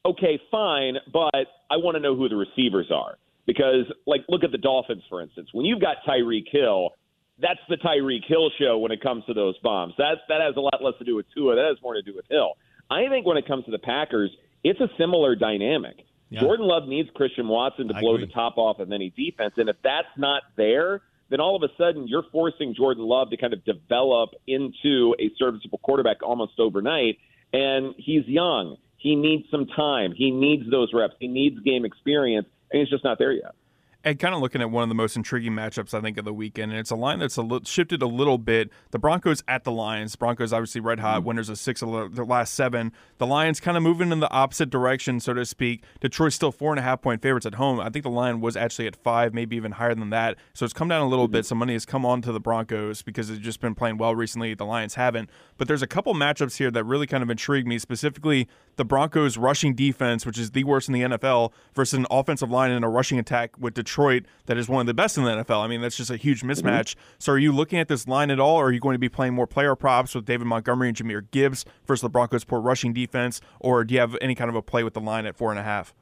okay, 0.05 0.39
fine, 0.51 0.95
but 1.11 1.47
I 1.69 1.77
want 1.77 1.95
to 1.95 2.01
know 2.01 2.15
who 2.15 2.29
the 2.29 2.35
receivers 2.35 2.91
are. 2.91 3.17
Because, 3.45 3.85
like, 4.07 4.21
look 4.29 4.45
at 4.45 4.51
the 4.53 4.57
Dolphins, 4.57 5.03
for 5.09 5.21
instance. 5.21 5.49
When 5.51 5.65
you've 5.65 5.81
got 5.81 5.97
Tyreek 6.07 6.45
Hill, 6.49 6.91
that's 7.39 7.59
the 7.67 7.75
Tyreek 7.75 8.25
Hill 8.25 8.49
show 8.57 8.77
when 8.77 8.91
it 8.93 9.01
comes 9.01 9.25
to 9.25 9.33
those 9.33 9.57
bombs. 9.59 9.93
That, 9.97 10.19
that 10.29 10.39
has 10.39 10.55
a 10.55 10.61
lot 10.61 10.81
less 10.81 10.93
to 10.99 11.03
do 11.03 11.15
with 11.15 11.25
Tua. 11.35 11.55
That 11.55 11.65
has 11.65 11.77
more 11.83 11.93
to 11.93 12.01
do 12.01 12.13
with 12.15 12.25
Hill. 12.29 12.53
I 12.89 13.07
think 13.09 13.25
when 13.25 13.35
it 13.35 13.45
comes 13.45 13.65
to 13.65 13.71
the 13.71 13.79
Packers, 13.79 14.31
it's 14.63 14.79
a 14.79 14.87
similar 14.97 15.35
dynamic. 15.35 16.05
Yeah. 16.33 16.41
Jordan 16.41 16.67
Love 16.67 16.87
needs 16.87 17.09
Christian 17.15 17.47
Watson 17.47 17.87
to 17.87 17.93
blow 17.93 18.17
the 18.17 18.27
top 18.27 18.57
off 18.57 18.79
of 18.79 18.91
any 18.91 19.09
defense. 19.09 19.53
And 19.57 19.69
if 19.69 19.77
that's 19.83 20.07
not 20.17 20.43
there– 20.55 21.01
then 21.33 21.39
all 21.39 21.55
of 21.55 21.63
a 21.63 21.73
sudden 21.79 22.07
you're 22.07 22.25
forcing 22.31 22.75
Jordan 22.75 23.05
Love 23.05 23.31
to 23.31 23.37
kind 23.37 23.53
of 23.53 23.65
develop 23.65 24.35
into 24.45 25.15
a 25.19 25.31
serviceable 25.39 25.79
quarterback 25.79 26.17
almost 26.21 26.59
overnight. 26.59 27.17
And 27.51 27.95
he's 27.97 28.27
young. 28.27 28.77
He 28.97 29.15
needs 29.15 29.49
some 29.49 29.65
time. 29.65 30.13
He 30.15 30.29
needs 30.29 30.69
those 30.69 30.93
reps. 30.93 31.15
He 31.19 31.27
needs 31.27 31.59
game 31.61 31.85
experience, 31.85 32.47
and 32.71 32.81
he's 32.81 32.89
just 32.89 33.03
not 33.03 33.17
there 33.17 33.31
yet. 33.31 33.55
And 34.03 34.19
kind 34.19 34.35
of 34.35 34.41
looking 34.41 34.61
at 34.61 34.69
one 34.69 34.83
of 34.83 34.89
the 34.89 34.95
most 34.95 35.15
intriguing 35.15 35.53
matchups 35.53 35.93
I 35.93 36.01
think 36.01 36.17
of 36.17 36.25
the 36.25 36.33
weekend, 36.33 36.71
and 36.71 36.79
it's 36.79 36.91
a 36.91 36.95
line 36.95 37.19
that's 37.19 37.37
a 37.37 37.41
li- 37.41 37.61
shifted 37.63 38.01
a 38.01 38.07
little 38.07 38.37
bit. 38.37 38.69
The 38.91 38.99
Broncos 38.99 39.43
at 39.47 39.63
the 39.63 39.71
Lions. 39.71 40.15
Broncos 40.15 40.51
obviously 40.51 40.81
red 40.81 40.99
hot, 40.99 41.19
mm-hmm. 41.19 41.27
winners 41.27 41.49
of 41.49 41.57
six 41.57 41.81
of 41.81 42.15
their 42.15 42.25
last 42.25 42.53
seven. 42.53 42.91
The 43.17 43.25
Lions 43.25 43.59
kind 43.59 43.77
of 43.77 43.83
moving 43.83 44.11
in 44.11 44.19
the 44.19 44.29
opposite 44.31 44.69
direction, 44.69 45.19
so 45.19 45.33
to 45.33 45.45
speak. 45.45 45.83
Detroit's 46.01 46.35
still 46.35 46.51
four 46.51 46.71
and 46.71 46.79
a 46.79 46.83
half 46.83 47.01
point 47.01 47.21
favorites 47.21 47.45
at 47.45 47.55
home. 47.55 47.79
I 47.79 47.89
think 47.89 48.03
the 48.03 48.09
line 48.09 48.41
was 48.41 48.57
actually 48.57 48.87
at 48.87 48.95
five, 48.95 49.33
maybe 49.33 49.55
even 49.55 49.73
higher 49.73 49.95
than 49.95 50.09
that. 50.09 50.37
So 50.53 50.65
it's 50.65 50.73
come 50.73 50.89
down 50.89 51.01
a 51.01 51.07
little 51.07 51.25
mm-hmm. 51.25 51.33
bit. 51.33 51.45
Some 51.45 51.57
money 51.57 51.73
has 51.73 51.85
come 51.85 52.05
on 52.05 52.21
to 52.23 52.31
the 52.31 52.39
Broncos 52.39 53.01
because 53.01 53.29
they've 53.29 53.39
just 53.39 53.61
been 53.61 53.75
playing 53.75 53.97
well 53.97 54.15
recently. 54.15 54.53
The 54.53 54.65
Lions 54.65 54.95
haven't. 54.95 55.29
But 55.57 55.67
there's 55.69 55.81
a 55.81 55.87
couple 55.87 56.13
matchups 56.13 56.57
here 56.57 56.71
that 56.71 56.83
really 56.83 57.07
kind 57.07 57.23
of 57.23 57.29
intrigue 57.29 57.65
me, 57.67 57.79
specifically 57.79 58.49
the 58.75 58.85
Broncos' 58.85 59.37
rushing 59.37 59.75
defense, 59.75 60.25
which 60.25 60.37
is 60.37 60.51
the 60.51 60.63
worst 60.63 60.87
in 60.87 60.93
the 60.93 61.01
NFL, 61.01 61.51
versus 61.73 61.97
an 61.97 62.05
offensive 62.09 62.49
line 62.49 62.71
and 62.71 62.83
a 62.83 62.87
rushing 62.87 63.19
attack 63.19 63.51
with 63.57 63.73
Detroit 63.73 64.25
that 64.45 64.57
is 64.57 64.67
one 64.67 64.81
of 64.81 64.87
the 64.87 64.93
best 64.93 65.17
in 65.17 65.23
the 65.23 65.31
NFL. 65.31 65.63
I 65.63 65.67
mean, 65.67 65.81
that's 65.81 65.97
just 65.97 66.09
a 66.09 66.17
huge 66.17 66.41
mm-hmm. 66.41 66.51
mismatch. 66.51 66.91
Mm-hmm. 66.91 66.99
So, 67.19 67.33
are 67.33 67.37
you 67.37 67.51
looking 67.51 67.79
at 67.79 67.87
this 67.87 68.07
line 68.07 68.31
at 68.31 68.39
all, 68.39 68.57
or 68.57 68.67
are 68.67 68.71
you 68.71 68.79
going 68.79 68.95
to 68.95 68.99
be 68.99 69.09
playing 69.09 69.33
more 69.33 69.47
player 69.47 69.75
props 69.75 70.15
with 70.15 70.25
David 70.25 70.47
Montgomery 70.47 70.89
and 70.89 70.97
Jahmyr 70.97 71.29
Gibbs 71.31 71.65
versus 71.85 72.01
the 72.01 72.09
Broncos' 72.09 72.43
poor 72.43 72.59
rushing 72.61 72.93
defense, 72.93 73.41
or 73.59 73.83
do 73.83 73.93
you 73.93 73.99
have 73.99 74.17
any 74.21 74.35
kind 74.35 74.49
of 74.49 74.55
a 74.55 74.61
play 74.61 74.83
with 74.83 74.93
the 74.93 75.01
line 75.01 75.25
at 75.25 75.35
four 75.35 75.51
and 75.51 75.59
a 75.59 75.63
half? 75.63 75.93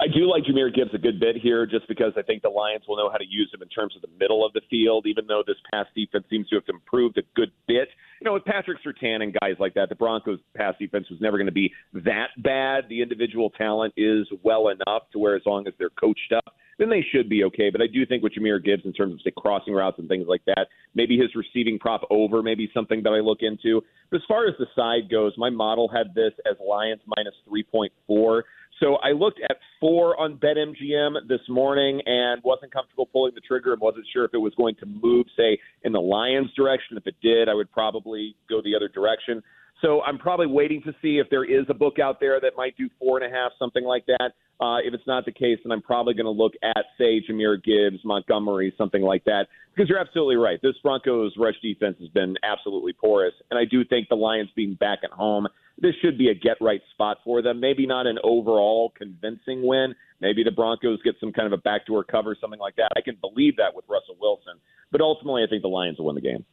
I 0.00 0.06
do 0.06 0.30
like 0.30 0.44
Jahmyr 0.44 0.74
Gibbs 0.74 0.94
a 0.94 0.98
good 0.98 1.20
bit 1.20 1.36
here 1.36 1.66
just 1.66 1.88
because 1.88 2.12
I 2.16 2.22
think 2.22 2.42
the 2.42 2.48
Lions 2.48 2.84
will 2.86 2.96
know 2.96 3.10
how 3.10 3.16
to 3.16 3.26
use 3.28 3.50
him 3.52 3.62
in 3.62 3.68
terms 3.68 3.94
of 3.96 4.02
the 4.02 4.08
middle 4.18 4.44
of 4.44 4.52
the 4.52 4.60
field, 4.70 5.06
even 5.06 5.26
though 5.26 5.42
this 5.46 5.56
pass 5.72 5.86
defense 5.94 6.24
seems 6.30 6.48
to 6.48 6.56
have 6.56 6.64
improved 6.68 7.18
a 7.18 7.22
good 7.34 7.50
bit. 7.66 7.88
You 8.20 8.26
know, 8.26 8.34
with 8.34 8.44
Patrick 8.44 8.78
Surtain 8.84 9.22
and 9.22 9.36
guys 9.40 9.56
like 9.58 9.74
that, 9.74 9.88
the 9.88 9.94
Broncos' 9.94 10.38
pass 10.56 10.74
defense 10.78 11.06
was 11.10 11.20
never 11.20 11.36
going 11.36 11.46
to 11.46 11.52
be 11.52 11.72
that 11.92 12.28
bad. 12.38 12.84
The 12.88 13.02
individual 13.02 13.50
talent 13.50 13.94
is 13.96 14.26
well 14.42 14.68
enough 14.68 15.02
to 15.12 15.18
where 15.18 15.36
as 15.36 15.42
long 15.46 15.66
as 15.66 15.74
they're 15.78 15.90
coached 15.90 16.32
up, 16.34 16.54
then 16.78 16.88
they 16.88 17.04
should 17.12 17.28
be 17.28 17.44
okay. 17.44 17.70
But 17.70 17.82
I 17.82 17.86
do 17.86 18.06
think 18.06 18.22
with 18.22 18.32
Jahmyr 18.34 18.64
Gibbs 18.64 18.84
in 18.84 18.92
terms 18.92 19.14
of 19.14 19.20
say 19.22 19.32
crossing 19.36 19.74
routes 19.74 19.98
and 19.98 20.08
things 20.08 20.26
like 20.28 20.44
that, 20.46 20.68
maybe 20.94 21.16
his 21.16 21.34
receiving 21.34 21.78
prop 21.78 22.02
over, 22.10 22.42
maybe 22.42 22.70
something 22.72 23.02
that 23.02 23.10
I 23.10 23.20
look 23.20 23.38
into. 23.42 23.82
But 24.10 24.18
as 24.18 24.22
far 24.26 24.46
as 24.46 24.54
the 24.58 24.66
side 24.74 25.10
goes, 25.10 25.32
my 25.36 25.50
model 25.50 25.88
had 25.88 26.14
this 26.14 26.32
as 26.50 26.56
Lions 26.66 27.00
minus 27.06 27.34
3.4. 27.48 28.42
So 28.82 28.96
I 28.96 29.12
looked 29.12 29.40
at 29.48 29.58
four 29.78 30.20
on 30.20 30.38
BetMGM 30.38 31.28
this 31.28 31.40
morning 31.48 32.00
and 32.04 32.42
wasn't 32.42 32.72
comfortable 32.72 33.06
pulling 33.06 33.32
the 33.32 33.40
trigger 33.40 33.72
and 33.72 33.80
wasn't 33.80 34.06
sure 34.12 34.24
if 34.24 34.34
it 34.34 34.38
was 34.38 34.52
going 34.56 34.74
to 34.76 34.86
move, 34.86 35.26
say, 35.36 35.56
in 35.84 35.92
the 35.92 36.00
Lions' 36.00 36.52
direction. 36.56 36.96
If 36.96 37.06
it 37.06 37.14
did, 37.22 37.48
I 37.48 37.54
would 37.54 37.70
probably 37.70 38.34
go 38.50 38.60
the 38.60 38.74
other 38.74 38.88
direction. 38.88 39.40
So 39.82 40.00
I'm 40.02 40.16
probably 40.16 40.46
waiting 40.46 40.80
to 40.82 40.94
see 41.02 41.18
if 41.18 41.28
there 41.28 41.44
is 41.44 41.66
a 41.68 41.74
book 41.74 41.98
out 41.98 42.20
there 42.20 42.40
that 42.40 42.52
might 42.56 42.76
do 42.76 42.88
four 42.98 43.20
and 43.20 43.26
a 43.26 43.36
half, 43.36 43.52
something 43.58 43.84
like 43.84 44.06
that. 44.06 44.32
Uh, 44.60 44.78
if 44.78 44.94
it's 44.94 45.06
not 45.08 45.24
the 45.24 45.32
case, 45.32 45.58
then 45.64 45.72
I'm 45.72 45.82
probably 45.82 46.14
going 46.14 46.26
to 46.26 46.30
look 46.30 46.52
at, 46.62 46.84
say, 46.96 47.20
Jahmyr 47.28 47.62
Gibbs, 47.62 48.04
Montgomery, 48.04 48.72
something 48.78 49.02
like 49.02 49.24
that. 49.24 49.48
Because 49.74 49.88
you're 49.88 49.98
absolutely 49.98 50.36
right. 50.36 50.60
This 50.62 50.74
Broncos 50.82 51.32
rush 51.36 51.56
defense 51.60 51.96
has 51.98 52.08
been 52.10 52.36
absolutely 52.44 52.92
porous. 52.92 53.34
And 53.50 53.58
I 53.58 53.64
do 53.64 53.84
think 53.84 54.08
the 54.08 54.14
Lions 54.14 54.50
being 54.54 54.74
back 54.74 55.00
at 55.02 55.10
home 55.10 55.48
this 55.78 55.94
should 56.00 56.18
be 56.18 56.28
a 56.28 56.34
get 56.34 56.58
right 56.60 56.80
spot 56.92 57.18
for 57.24 57.42
them. 57.42 57.60
Maybe 57.60 57.86
not 57.86 58.06
an 58.06 58.18
overall 58.22 58.92
convincing 58.96 59.66
win. 59.66 59.94
Maybe 60.20 60.44
the 60.44 60.50
Broncos 60.50 61.02
get 61.02 61.16
some 61.18 61.32
kind 61.32 61.46
of 61.46 61.52
a 61.52 61.60
backdoor 61.60 62.04
cover, 62.04 62.36
something 62.40 62.60
like 62.60 62.76
that. 62.76 62.90
I 62.96 63.00
can 63.00 63.16
believe 63.20 63.56
that 63.56 63.74
with 63.74 63.84
Russell 63.88 64.16
Wilson. 64.20 64.54
But 64.90 65.00
ultimately, 65.00 65.42
I 65.42 65.46
think 65.48 65.62
the 65.62 65.68
Lions 65.68 65.98
will 65.98 66.06
win 66.06 66.14
the 66.14 66.20
game. 66.20 66.44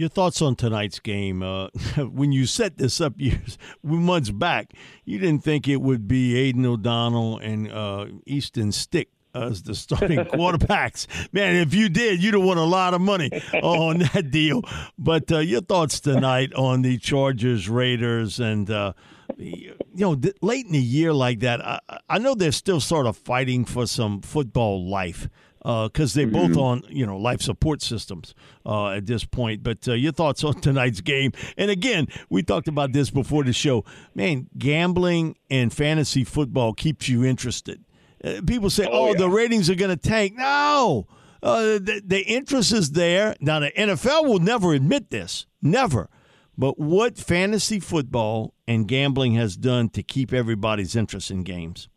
Your 0.00 0.08
thoughts 0.08 0.40
on 0.40 0.56
tonight's 0.56 0.98
game? 0.98 1.42
Uh, 1.42 1.68
when 1.98 2.32
you 2.32 2.46
set 2.46 2.78
this 2.78 3.02
up 3.02 3.20
years 3.20 3.58
months 3.82 4.30
back, 4.30 4.72
you 5.04 5.18
didn't 5.18 5.44
think 5.44 5.68
it 5.68 5.82
would 5.82 6.08
be 6.08 6.38
Aidan 6.38 6.64
O'Donnell 6.64 7.36
and 7.36 7.70
uh, 7.70 8.06
Easton 8.24 8.72
Stick 8.72 9.10
as 9.34 9.62
the 9.64 9.74
starting 9.74 10.18
quarterbacks. 10.24 11.06
Man, 11.34 11.56
if 11.56 11.74
you 11.74 11.90
did, 11.90 12.22
you'd 12.22 12.32
have 12.32 12.42
won 12.42 12.56
a 12.56 12.64
lot 12.64 12.94
of 12.94 13.02
money 13.02 13.30
on 13.62 13.98
that 13.98 14.30
deal. 14.30 14.62
But 14.96 15.30
uh, 15.30 15.40
your 15.40 15.60
thoughts 15.60 16.00
tonight 16.00 16.54
on 16.54 16.80
the 16.80 16.96
Chargers, 16.96 17.68
Raiders, 17.68 18.40
and 18.40 18.70
uh, 18.70 18.94
you 19.36 19.74
know, 19.94 20.14
th- 20.14 20.36
late 20.42 20.66
in 20.66 20.72
the 20.72 20.78
year 20.78 21.12
like 21.12 21.40
that, 21.40 21.64
I, 21.64 21.80
I, 22.08 22.18
know 22.18 22.34
they're 22.34 22.52
still 22.52 22.80
sort 22.80 23.06
of 23.06 23.16
fighting 23.16 23.64
for 23.64 23.86
some 23.86 24.22
football 24.22 24.88
life 24.88 25.28
because 25.58 26.16
uh, 26.16 26.20
they're 26.20 26.26
both 26.26 26.52
mm-hmm. 26.52 26.58
on 26.58 26.82
you 26.88 27.04
know 27.04 27.18
life 27.18 27.42
support 27.42 27.82
systems 27.82 28.34
uh, 28.64 28.88
at 28.88 29.06
this 29.06 29.24
point. 29.24 29.62
But 29.62 29.86
uh, 29.86 29.92
your 29.92 30.12
thoughts 30.12 30.42
on 30.44 30.54
tonight's 30.60 31.00
game? 31.00 31.32
And 31.56 31.70
again, 31.70 32.08
we 32.28 32.42
talked 32.42 32.68
about 32.68 32.92
this 32.92 33.10
before 33.10 33.44
the 33.44 33.52
show. 33.52 33.84
Man, 34.14 34.48
gambling 34.56 35.36
and 35.50 35.72
fantasy 35.72 36.24
football 36.24 36.72
keeps 36.72 37.08
you 37.08 37.24
interested. 37.24 37.84
Uh, 38.22 38.40
people 38.46 38.70
say, 38.70 38.86
"Oh, 38.86 39.08
oh 39.08 39.12
yeah. 39.12 39.18
the 39.18 39.28
ratings 39.28 39.68
are 39.70 39.74
going 39.74 39.96
to 39.96 39.96
tank." 39.96 40.34
No, 40.36 41.06
uh, 41.42 41.62
the, 41.78 42.02
the 42.04 42.20
interest 42.22 42.72
is 42.72 42.92
there. 42.92 43.34
Now, 43.40 43.60
the 43.60 43.70
NFL 43.72 44.24
will 44.24 44.40
never 44.40 44.72
admit 44.74 45.10
this, 45.10 45.46
never. 45.62 46.08
But 46.56 46.78
what 46.78 47.16
fantasy 47.16 47.80
football 47.80 48.54
and 48.66 48.86
gambling 48.86 49.34
has 49.34 49.56
done 49.56 49.88
to 49.90 50.02
keep 50.02 50.32
everybody's 50.32 50.94
interest 50.94 51.30
in 51.30 51.42
games? 51.42 51.88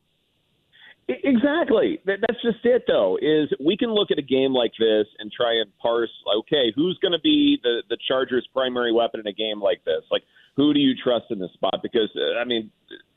Exactly. 1.07 1.99
That's 2.05 2.41
just 2.41 2.63
it, 2.63 2.83
though. 2.87 3.17
Is 3.21 3.49
we 3.59 3.75
can 3.75 3.89
look 3.93 4.09
at 4.09 4.17
a 4.17 4.23
game 4.23 4.53
like 4.53 4.71
this 4.79 5.05
and 5.19 5.29
try 5.31 5.53
and 5.59 5.69
parse. 5.77 6.11
Okay, 6.39 6.71
who's 6.75 6.97
going 7.01 7.11
to 7.11 7.19
be 7.19 7.59
the 7.61 7.83
the 7.89 7.97
Chargers' 8.07 8.47
primary 8.53 8.93
weapon 8.93 9.19
in 9.19 9.27
a 9.27 9.33
game 9.33 9.61
like 9.61 9.83
this? 9.83 10.03
Like, 10.09 10.23
who 10.55 10.73
do 10.73 10.79
you 10.79 10.93
trust 10.95 11.25
in 11.29 11.39
this 11.39 11.51
spot? 11.53 11.79
Because 11.83 12.09
uh, 12.15 12.39
I 12.39 12.45
mean, 12.45 12.71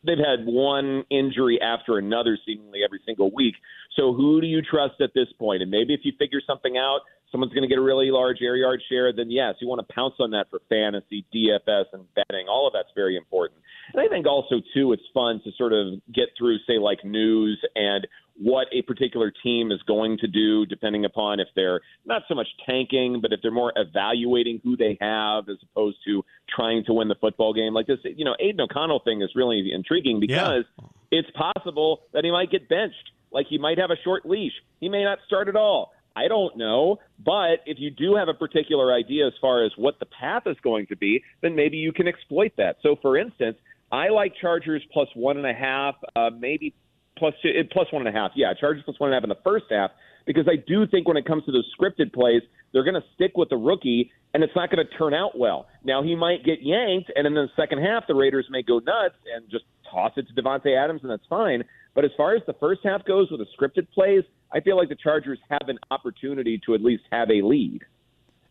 they've 0.05 0.19
had 0.19 0.47
one 0.47 1.05
injury 1.11 1.61
after 1.63 1.99
another 1.99 2.37
seemingly 2.45 2.81
every 2.85 3.01
single 3.07 3.31
week. 3.33 3.55
So 3.95 4.13
who 4.13 4.41
do 4.41 4.49
you 4.49 4.63
trust 4.63 5.01
at 5.01 5.11
this 5.15 5.29
point? 5.39 5.63
And 5.63 5.71
maybe 5.71 5.95
if 5.95 6.01
you 6.03 6.13
figure 6.19 6.41
something 6.45 6.77
out, 6.77 7.01
someone's 7.31 7.53
going 7.53 7.63
to 7.63 7.69
get 7.69 7.79
a 7.79 7.83
really 7.83 8.11
large 8.11 8.39
air 8.43 8.57
yard 8.57 8.83
share, 8.89 9.13
then 9.13 9.31
yes, 9.31 9.55
you 9.61 9.69
want 9.69 9.87
to 9.87 9.95
pounce 9.95 10.15
on 10.21 10.31
that 10.31 10.49
for 10.51 10.61
fantasy, 10.69 11.25
DFS, 11.35 11.87
and 11.93 12.05
betting. 12.15 12.49
All 12.49 12.67
of 12.67 12.73
that's 12.73 12.89
very 12.95 13.17
important. 13.17 13.61
And 13.93 14.01
I 14.01 14.09
think 14.09 14.27
also 14.27 14.57
too, 14.75 14.93
it's 14.93 15.03
fun 15.15 15.41
to 15.45 15.51
sort 15.57 15.73
of 15.73 16.01
get 16.13 16.29
through, 16.39 16.59
say, 16.67 16.79
like 16.79 17.05
news 17.05 17.61
and 17.75 18.07
what 18.39 18.67
a 18.73 18.83
particular 18.83 19.33
team 19.43 19.73
is 19.73 19.81
going 19.87 20.19
to 20.19 20.27
do, 20.27 20.67
depending 20.67 21.05
upon 21.05 21.41
if 21.41 21.49
they're 21.57 21.81
not 22.05 22.23
so 22.29 22.35
much 22.35 22.49
tanking, 22.67 23.21
but 23.21 23.33
if 23.33 23.41
they're 23.43 23.51
more 23.51 23.73
evaluating 23.77 24.61
who 24.63 24.77
they 24.77 24.99
have 25.01 25.49
as 25.49 25.57
opposed 25.63 25.97
to 26.07 26.23
trying 26.55 26.85
to 26.85 26.93
win 26.93 27.09
the 27.09 27.15
football 27.15 27.55
game. 27.55 27.73
Like 27.73 27.87
this, 27.87 27.99
you 28.05 28.25
know, 28.25 28.37
Aidan 28.39 28.61
O'Connell 28.61 29.01
thing 29.01 29.23
is 29.23 29.31
really 29.35 29.71
intriguing 29.73 30.21
because 30.21 30.65
yeah. 30.79 30.87
it's 31.11 31.29
possible 31.31 32.03
that 32.13 32.25
he 32.25 32.31
might 32.31 32.51
get 32.51 32.69
benched. 32.69 33.11
Like 33.33 33.47
he 33.49 33.59
might 33.59 33.79
have 33.79 33.91
a 33.91 33.97
short 34.05 34.27
leash. 34.27 34.53
He 34.81 34.89
may 34.89 35.03
not 35.03 35.19
start 35.27 35.49
at 35.49 35.57
all. 35.57 35.93
I 36.17 36.29
don't 36.29 36.57
know. 36.57 36.99
But 37.25 37.61
if 37.67 37.79
you 37.79 37.91
do 37.91 38.17
have 38.17 38.29
a 38.29 38.35
particular 38.35 38.93
idea 38.93 39.27
as 39.27 39.35
far 39.41 39.65
as 39.65 39.73
what 39.77 39.99
the 40.01 40.07
path 40.07 40.45
is 40.47 40.57
going 40.63 40.87
to 40.87 40.97
be, 40.97 41.23
then 41.43 41.55
maybe 41.55 41.77
you 41.77 41.93
can 41.93 42.09
exploit 42.09 42.53
that. 42.57 42.77
So, 42.83 42.97
for 43.03 43.19
instance, 43.19 43.59
I 43.93 44.09
like 44.09 44.33
Chargers 44.41 44.83
plus 44.93 45.09
one 45.15 45.37
and 45.37 45.47
a 45.47 45.53
half, 45.53 45.95
uh, 46.17 46.31
maybe 46.37 46.75
plus 47.17 47.35
two, 47.43 47.51
eh, 47.51 47.63
plus 47.71 47.87
one 47.93 48.07
and 48.07 48.17
a 48.17 48.19
half. 48.19 48.33
Yeah, 48.35 48.53
Chargers 48.59 48.83
plus 48.85 48.99
one 48.99 49.11
and 49.11 49.15
a 49.15 49.17
half 49.17 49.25
in 49.25 49.29
the 49.29 49.43
first 49.45 49.67
half 49.71 49.91
because 50.27 50.49
I 50.49 50.57
do 50.57 50.87
think 50.87 51.07
when 51.07 51.17
it 51.17 51.25
comes 51.25 51.45
to 51.45 51.53
those 51.53 51.71
scripted 51.79 52.13
plays, 52.13 52.43
they're 52.73 52.85
going 52.85 53.01
to 53.01 53.05
stick 53.15 53.37
with 53.37 53.49
the 53.49 53.57
rookie, 53.57 54.11
and 54.35 54.43
it's 54.43 54.55
not 54.57 54.71
going 54.71 54.85
to 54.85 54.99
turn 54.99 55.15
out 55.15 55.39
well. 55.39 55.67
Now 55.85 56.03
he 56.03 56.17
might 56.17 56.45
get 56.45 56.63
yanked, 56.63 57.13
and 57.15 57.27
in 57.27 57.35
the 57.35 57.47
second 57.57 57.83
half, 57.83 58.07
the 58.09 58.15
Raiders 58.15 58.47
may 58.51 58.63
go 58.63 58.81
nuts 58.81 59.15
and 59.35 59.49
just 59.51 59.65
toss 59.91 60.13
it 60.17 60.27
to 60.29 60.43
Davante 60.43 60.77
Adams, 60.77 61.01
and 61.03 61.11
that's 61.11 61.27
fine. 61.29 61.65
But 61.95 62.05
as 62.05 62.11
far 62.17 62.35
as 62.35 62.43
the 62.47 62.55
first 62.55 62.81
half 62.85 63.05
goes 63.05 63.31
with 63.31 63.41
the 63.41 63.47
scripted 63.59 63.91
plays, 63.93 64.23
I 64.53 64.61
feel 64.61 64.77
like 64.77 64.89
the 64.89 64.97
Chargers 64.97 65.39
have 65.51 65.69
an 65.69 65.79
opportunity 65.91 66.61
to 66.67 66.75
at 66.75 66.83
least 66.83 67.05
have 67.11 67.31
a 67.31 67.43
lead. 67.43 67.83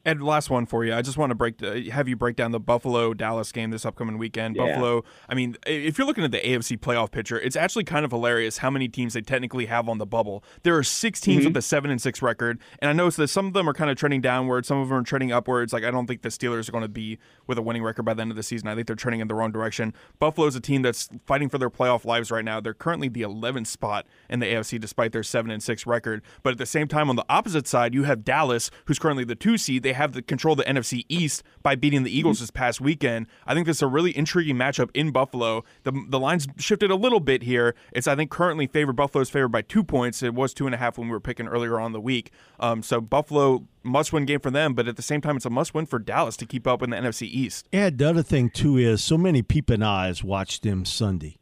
And 0.06 0.24
last 0.24 0.50
one 0.50 0.66
for 0.68 0.86
you. 0.86 0.94
I 0.94 1.02
just 1.02 1.18
want 1.18 1.32
to 1.32 1.36
break 1.36 1.60
have 1.60 2.08
you 2.08 2.16
break 2.16 2.36
down 2.36 2.52
the 2.52 2.60
Buffalo 2.60 3.14
Dallas 3.14 3.52
game 3.52 3.72
this 3.72 3.86
upcoming 3.86 4.18
weekend. 4.18 4.56
Yeah. 4.56 4.68
Buffalo. 4.68 5.04
I 5.28 5.34
mean, 5.34 5.58
if 5.66 5.98
you're 5.98 6.06
looking 6.06 6.24
at 6.24 6.32
the 6.32 6.40
AFC 6.40 6.80
playoff 6.80 7.12
picture, 7.12 7.40
it's 7.40 7.56
actually 7.56 7.86
kind 7.86 8.06
of 8.06 8.12
hilarious 8.12 8.60
how 8.60 8.70
many 8.70 8.88
teams 8.88 9.14
they 9.14 9.22
technically 9.22 9.66
have 9.66 9.90
on 9.90 9.98
the 9.98 10.06
bubble. 10.06 10.44
There 10.64 10.78
are 10.78 10.84
six 10.84 11.20
teams 11.20 11.40
mm-hmm. 11.40 11.50
with 11.50 11.58
a 11.58 11.62
seven 11.62 11.90
and 11.90 12.00
six 12.00 12.22
record, 12.22 12.60
and 12.80 12.90
I 12.90 12.94
noticed 12.94 13.18
that 13.18 13.30
some 13.30 13.48
of 13.48 13.54
them 13.54 13.68
are 13.68 13.74
kind 13.74 13.90
of 13.90 13.98
trending 13.98 14.22
downwards, 14.22 14.68
some 14.68 14.78
of 14.78 14.90
them 14.90 14.98
are 15.00 15.04
trending 15.04 15.32
upwards. 15.32 15.74
Like 15.74 15.84
I 15.84 15.90
don't 15.90 16.06
think 16.06 16.22
the 16.22 16.30
Steelers 16.30 16.70
are 16.70 16.72
going 16.72 16.84
to 16.84 16.88
be 16.88 17.18
with 17.48 17.58
a 17.58 17.62
winning 17.62 17.84
record 17.84 18.04
by 18.04 18.14
the 18.14 18.22
end 18.22 18.32
of 18.32 18.38
the 18.38 18.44
season. 18.44 18.68
I 18.68 18.76
think 18.76 18.86
they're 18.86 18.96
trending 18.96 19.22
in 19.22 19.28
the 19.28 19.36
wrong 19.36 19.52
direction. 19.52 19.94
Buffalo's 20.20 20.56
a 20.56 20.62
team 20.62 20.84
that's 20.84 21.10
fighting 21.26 21.50
for 21.50 21.58
their 21.58 21.72
playoff 21.72 22.06
lives 22.06 22.30
right 22.30 22.46
now. 22.46 22.60
They're 22.60 22.74
currently 22.74 23.08
the 23.08 23.24
11th 23.24 23.68
spot 23.68 24.06
in 24.30 24.40
the 24.40 24.46
AFC 24.46 24.80
despite 24.80 25.12
their 25.14 25.24
seven 25.24 25.50
and 25.50 25.64
six 25.64 25.88
record. 25.88 26.22
But 26.44 26.52
at 26.52 26.58
the 26.60 26.66
same 26.66 26.88
time, 26.88 27.10
on 27.10 27.16
the 27.16 27.26
opposite 27.28 27.68
side, 27.68 27.96
you 27.96 28.04
have 28.04 28.24
Dallas, 28.24 28.70
who's 28.86 29.00
currently 29.00 29.24
the 29.24 29.36
two 29.36 29.58
seed. 29.58 29.84
They 29.84 29.95
have 29.96 30.14
the 30.14 30.22
control 30.22 30.56
the 30.56 30.64
NFC 30.64 31.06
East 31.10 31.44
by 31.64 31.76
beating 31.76 32.04
the 32.04 32.16
Eagles 32.16 32.40
this 32.40 32.52
past 32.52 32.80
weekend. 32.80 33.28
I 33.46 33.54
think 33.54 33.66
this 33.66 33.78
is 33.78 33.82
a 33.82 33.88
really 33.88 34.16
intriguing 34.16 34.56
matchup 34.56 34.90
in 34.94 35.12
Buffalo. 35.12 35.64
The 35.84 35.92
the 36.08 36.20
lines 36.20 36.48
shifted 36.58 36.92
a 36.92 36.96
little 36.96 37.20
bit 37.20 37.44
here. 37.44 37.76
It's 37.92 38.08
I 38.08 38.16
think 38.16 38.30
currently 38.30 38.68
favored 38.68 38.96
Buffalo's 38.96 39.30
favored 39.30 39.50
by 39.50 39.62
two 39.62 39.84
points. 39.84 40.22
It 40.22 40.34
was 40.34 40.54
two 40.54 40.66
and 40.66 40.76
a 40.76 40.78
half 40.78 40.98
when 40.98 41.08
we 41.08 41.12
were 41.12 41.20
picking 41.20 41.48
earlier 41.48 41.80
on 41.80 41.92
the 41.94 42.02
week. 42.02 42.32
Um, 42.60 42.84
so 42.84 43.02
Buffalo 43.02 43.68
must 43.84 44.12
win 44.12 44.26
game 44.26 44.40
for 44.40 44.52
them, 44.52 44.74
but 44.74 44.88
at 44.88 44.96
the 44.96 45.02
same 45.02 45.22
time, 45.22 45.38
it's 45.38 45.46
a 45.46 45.50
must 45.50 45.74
win 45.74 45.86
for 45.86 46.00
Dallas 46.00 46.38
to 46.38 46.46
keep 46.46 46.68
up 46.68 46.82
in 46.82 46.90
the 46.90 46.98
NFC 46.98 47.24
East. 47.24 47.68
Yeah, 47.72 47.90
the 47.90 48.10
other 48.10 48.24
thing 48.24 48.50
too 48.50 48.78
is 48.78 49.04
so 49.04 49.18
many 49.18 49.42
peeping 49.42 49.84
eyes 49.84 50.24
watched 50.24 50.64
them 50.64 50.86
Sunday. 50.86 51.38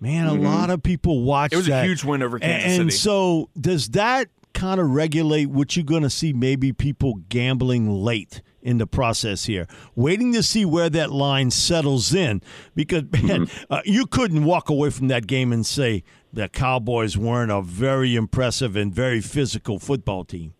Man, 0.00 0.26
a 0.26 0.30
mm-hmm. 0.30 0.44
lot 0.44 0.70
of 0.70 0.82
people 0.82 1.22
watched. 1.24 1.52
It 1.52 1.58
was 1.58 1.66
that. 1.66 1.84
a 1.84 1.86
huge 1.86 2.04
win 2.04 2.22
over 2.22 2.38
Kansas 2.38 2.64
and, 2.64 2.72
City. 2.72 2.82
And 2.82 2.92
so, 2.92 3.50
does 3.60 3.90
that 3.90 4.28
kind 4.60 4.78
of 4.78 4.90
regulate 4.90 5.46
what 5.46 5.74
you're 5.74 5.84
going 5.84 6.02
to 6.02 6.10
see? 6.10 6.34
Maybe 6.34 6.70
people 6.72 7.14
gambling 7.30 7.88
late 7.88 8.42
in 8.60 8.76
the 8.76 8.86
process 8.86 9.46
here, 9.46 9.66
waiting 9.96 10.34
to 10.34 10.42
see 10.42 10.66
where 10.66 10.90
that 10.90 11.10
line 11.10 11.50
settles 11.50 12.12
in. 12.12 12.42
Because 12.74 13.04
man, 13.04 13.46
mm-hmm. 13.46 13.72
uh, 13.72 13.80
you 13.86 14.04
couldn't 14.06 14.44
walk 14.44 14.68
away 14.68 14.90
from 14.90 15.08
that 15.08 15.26
game 15.26 15.50
and 15.50 15.64
say 15.64 16.04
the 16.30 16.46
Cowboys 16.46 17.16
weren't 17.16 17.50
a 17.50 17.62
very 17.62 18.14
impressive 18.14 18.76
and 18.76 18.94
very 18.94 19.22
physical 19.22 19.78
football 19.78 20.24
team. 20.24 20.52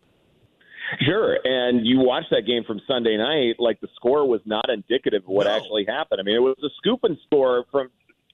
Sure, 1.03 1.39
and 1.45 1.87
you 1.87 2.01
watch 2.01 2.25
that 2.31 2.47
game 2.47 2.65
from 2.67 2.81
Sunday 2.89 3.19
night, 3.19 3.57
like 3.59 3.81
the 3.81 3.89
score 3.95 4.27
was 4.27 4.41
not 4.47 4.71
indicative 4.71 5.23
of 5.23 5.29
what 5.29 5.47
no. 5.47 5.53
actually 5.53 5.85
happened. 5.87 6.21
I 6.21 6.25
mean, 6.25 6.35
it 6.35 6.41
was 6.41 6.57
a 6.65 6.71
scoop 6.79 7.01
and 7.05 7.17
score 7.27 7.65
from 7.71 7.91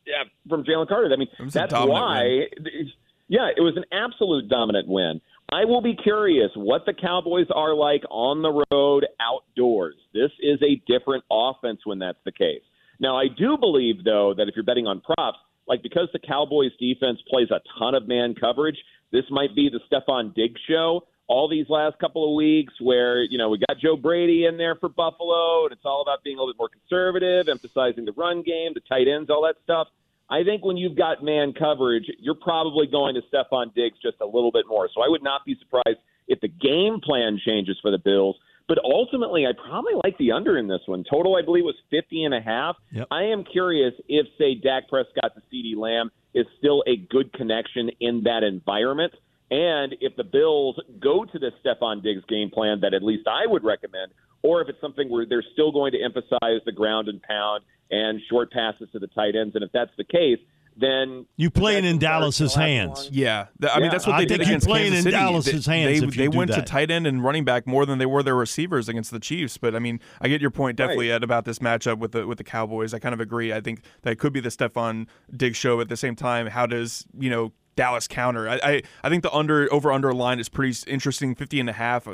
yeah, 0.06 0.22
from 0.48 0.62
Jalen 0.62 0.88
Carter. 0.88 1.12
I 1.12 1.16
mean, 1.16 1.28
that's 1.50 1.72
why. 1.74 2.46
Win. 2.62 2.92
Yeah, 3.28 3.48
it 3.54 3.60
was 3.60 3.76
an 3.76 3.84
absolute 3.92 4.48
dominant 4.48 4.86
win. 4.86 5.20
I 5.52 5.64
will 5.64 5.80
be 5.80 5.94
curious 5.94 6.50
what 6.56 6.86
the 6.86 6.92
Cowboys 6.92 7.46
are 7.54 7.74
like 7.74 8.02
on 8.10 8.42
the 8.42 8.64
road 8.72 9.06
outdoors. 9.20 9.94
This 10.12 10.30
is 10.40 10.58
a 10.62 10.82
different 10.90 11.24
offense 11.30 11.80
when 11.84 12.00
that's 12.00 12.18
the 12.24 12.32
case. 12.32 12.62
Now, 12.98 13.16
I 13.16 13.26
do 13.28 13.56
believe, 13.56 14.04
though, 14.04 14.34
that 14.36 14.48
if 14.48 14.56
you're 14.56 14.64
betting 14.64 14.86
on 14.86 15.00
props, 15.00 15.38
like 15.68 15.82
because 15.82 16.08
the 16.12 16.18
Cowboys 16.18 16.72
defense 16.80 17.18
plays 17.28 17.48
a 17.50 17.60
ton 17.78 17.94
of 17.94 18.08
man 18.08 18.34
coverage, 18.34 18.78
this 19.12 19.24
might 19.30 19.54
be 19.54 19.70
the 19.70 19.80
Stefon 19.90 20.34
Diggs 20.34 20.60
show 20.68 21.02
all 21.28 21.48
these 21.48 21.66
last 21.68 21.98
couple 21.98 22.28
of 22.28 22.36
weeks 22.36 22.72
where, 22.80 23.22
you 23.24 23.38
know, 23.38 23.48
we 23.48 23.58
got 23.68 23.78
Joe 23.78 23.96
Brady 23.96 24.46
in 24.46 24.56
there 24.56 24.76
for 24.76 24.88
Buffalo, 24.88 25.64
and 25.64 25.72
it's 25.72 25.84
all 25.84 26.02
about 26.02 26.22
being 26.22 26.38
a 26.38 26.40
little 26.40 26.54
bit 26.54 26.58
more 26.58 26.68
conservative, 26.68 27.48
emphasizing 27.48 28.04
the 28.04 28.12
run 28.12 28.42
game, 28.42 28.72
the 28.74 28.80
tight 28.88 29.08
ends, 29.08 29.28
all 29.30 29.42
that 29.42 29.56
stuff. 29.64 29.88
I 30.28 30.42
think 30.42 30.64
when 30.64 30.76
you've 30.76 30.96
got 30.96 31.22
man 31.22 31.52
coverage, 31.52 32.04
you're 32.18 32.34
probably 32.34 32.86
going 32.86 33.14
to 33.14 33.22
Stefon 33.32 33.74
Diggs 33.74 33.96
just 34.02 34.16
a 34.20 34.26
little 34.26 34.50
bit 34.50 34.64
more. 34.68 34.88
So 34.94 35.02
I 35.02 35.08
would 35.08 35.22
not 35.22 35.42
be 35.44 35.56
surprised 35.60 35.98
if 36.26 36.40
the 36.40 36.48
game 36.48 37.00
plan 37.02 37.38
changes 37.44 37.78
for 37.80 37.90
the 37.90 37.98
Bills. 37.98 38.36
But 38.68 38.78
ultimately, 38.82 39.46
I 39.46 39.50
probably 39.52 39.92
like 40.02 40.18
the 40.18 40.32
under 40.32 40.58
in 40.58 40.66
this 40.66 40.80
one. 40.86 41.04
Total, 41.08 41.36
I 41.36 41.42
believe, 41.42 41.62
was 41.62 41.76
50 41.90 42.24
and 42.24 42.34
a 42.34 42.40
half. 42.40 42.76
Yep. 42.90 43.06
I 43.12 43.22
am 43.24 43.44
curious 43.44 43.94
if, 44.08 44.26
say, 44.38 44.56
Dak 44.56 44.88
Prescott 44.88 45.32
to 45.36 45.42
CeeDee 45.52 45.76
Lamb 45.76 46.10
is 46.34 46.46
still 46.58 46.82
a 46.88 46.96
good 46.96 47.32
connection 47.32 47.90
in 48.00 48.22
that 48.24 48.42
environment. 48.42 49.12
And 49.50 49.94
if 50.00 50.16
the 50.16 50.24
Bills 50.24 50.80
go 51.00 51.24
to 51.24 51.38
the 51.38 51.52
Stefon 51.64 52.02
Diggs 52.02 52.24
game 52.28 52.50
plan 52.50 52.80
that 52.80 52.92
at 52.92 53.04
least 53.04 53.28
I 53.28 53.46
would 53.46 53.62
recommend, 53.62 54.10
or 54.42 54.62
if 54.62 54.68
it's 54.68 54.80
something 54.80 55.10
where 55.10 55.26
they're 55.26 55.44
still 55.52 55.72
going 55.72 55.92
to 55.92 56.02
emphasize 56.02 56.60
the 56.64 56.72
ground 56.72 57.08
and 57.08 57.22
pound 57.22 57.64
and 57.90 58.20
short 58.28 58.52
passes 58.52 58.88
to 58.92 58.98
the 58.98 59.06
tight 59.08 59.36
ends, 59.36 59.54
and 59.54 59.64
if 59.64 59.72
that's 59.72 59.90
the 59.96 60.04
case, 60.04 60.38
then 60.78 61.24
you 61.36 61.50
playing 61.50 61.86
in 61.86 61.98
Dallas's 61.98 62.54
hands. 62.54 63.08
Yeah, 63.10 63.46
I 63.70 63.80
mean 63.80 63.90
that's 63.90 64.06
what 64.06 64.18
they 64.18 64.24
I 64.24 64.26
did 64.26 64.42
against 64.42 64.66
playing 64.66 64.92
Kansas 64.92 65.06
in 65.06 65.12
City. 65.12 65.16
Dallas's 65.16 65.64
they, 65.64 65.80
hands. 65.80 66.00
They, 66.00 66.28
they 66.28 66.28
went 66.28 66.50
that. 66.50 66.56
to 66.56 66.62
tight 66.62 66.90
end 66.90 67.06
and 67.06 67.24
running 67.24 67.44
back 67.44 67.66
more 67.66 67.86
than 67.86 67.98
they 67.98 68.04
were 68.04 68.22
their 68.22 68.34
receivers 68.34 68.88
against 68.88 69.10
the 69.10 69.18
Chiefs. 69.18 69.56
But 69.56 69.74
I 69.74 69.78
mean, 69.78 70.00
I 70.20 70.28
get 70.28 70.42
your 70.42 70.50
point 70.50 70.76
definitely 70.76 71.08
right. 71.08 71.16
Ed 71.16 71.24
about 71.24 71.46
this 71.46 71.60
matchup 71.60 71.98
with 71.98 72.12
the 72.12 72.26
with 72.26 72.36
the 72.36 72.44
Cowboys. 72.44 72.92
I 72.92 72.98
kind 72.98 73.14
of 73.14 73.20
agree. 73.20 73.54
I 73.54 73.60
think 73.62 73.80
that 74.02 74.18
could 74.18 74.34
be 74.34 74.40
the 74.40 74.50
Stefon 74.50 75.06
Diggs 75.34 75.56
show. 75.56 75.80
At 75.80 75.88
the 75.88 75.96
same 75.96 76.14
time, 76.14 76.48
how 76.48 76.66
does 76.66 77.06
you 77.18 77.30
know 77.30 77.52
Dallas 77.76 78.08
counter. 78.08 78.48
I, 78.48 78.58
I, 78.62 78.82
I 79.04 79.08
think 79.08 79.22
the 79.22 79.32
under 79.32 79.72
over 79.72 79.92
under 79.92 80.12
line 80.12 80.40
is 80.40 80.48
pretty 80.48 80.76
interesting, 80.90 81.34
50 81.34 81.60
and 81.60 81.70
a 81.70 81.74
half. 81.74 82.08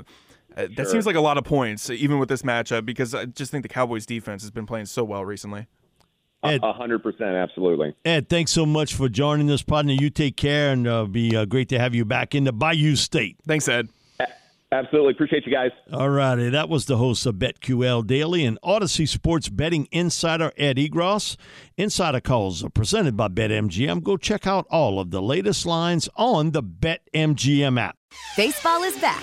Uh, 0.57 0.63
that 0.63 0.77
sure. 0.77 0.85
seems 0.87 1.07
like 1.07 1.17
a 1.17 1.21
lot 1.21 1.39
of 1.39 1.45
points, 1.45 1.91
even 1.91 2.19
with 2.19 2.29
this 2.29 2.43
matchup, 2.43 2.85
because 2.85 3.15
I 3.15 3.27
just 3.27 3.51
think 3.51 3.63
the 3.63 3.69
Cowboys 3.69 4.07
defense 4.07 4.43
has 4.43 4.51
been 4.51 4.67
playing 4.67 4.87
so 4.87 5.05
well 5.05 5.25
recently. 5.25 5.67
A 6.45 6.73
hundred 6.73 7.05
percent, 7.05 7.37
absolutely. 7.37 7.95
Ed, 8.05 8.29
thanks 8.29 8.51
so 8.51 8.67
much 8.67 8.95
for 8.95 9.09
joining 9.09 9.49
us, 9.49 9.63
partner. 9.63 9.93
You 9.93 10.11
take 10.11 10.37
care, 10.37 10.73
and 10.73 10.89
uh, 10.89 11.05
be 11.05 11.37
uh, 11.37 11.45
great 11.45 11.69
to 11.69 11.79
have 11.79 11.95
you 11.95 12.05
back 12.05 12.35
in 12.35 12.43
the 12.45 12.53
Bayou 12.53 12.97
State. 12.97 13.37
Thanks, 13.47 13.69
Ed. 13.69 13.89
Absolutely. 14.73 15.13
Appreciate 15.13 15.45
you 15.45 15.53
guys. 15.53 15.71
All 15.93 16.09
righty. 16.09 16.49
That 16.49 16.71
was 16.71 16.87
the 16.87 16.97
host 16.97 17.27
of 17.27 17.35
BetQL 17.35 18.07
Daily 18.07 18.47
and 18.47 18.59
Audacy 18.63 19.07
Sports 19.07 19.51
Betting 19.51 19.87
Insider 19.93 20.51
Ed 20.57 20.79
Egros. 20.79 21.37
Insider 21.77 22.21
calls 22.21 22.65
are 22.65 22.71
presented 22.71 23.15
by 23.15 23.29
BetMGM. 23.29 24.03
Go 24.03 24.17
check 24.17 24.47
out 24.47 24.67
all 24.71 24.99
of 24.99 25.11
the 25.11 25.21
latest 25.21 25.67
lines 25.67 26.09
on 26.17 26.53
the 26.53 26.63
BetMGM 26.63 27.79
app. 27.79 27.99
Baseball 28.35 28.83
is 28.83 28.97
back, 28.99 29.23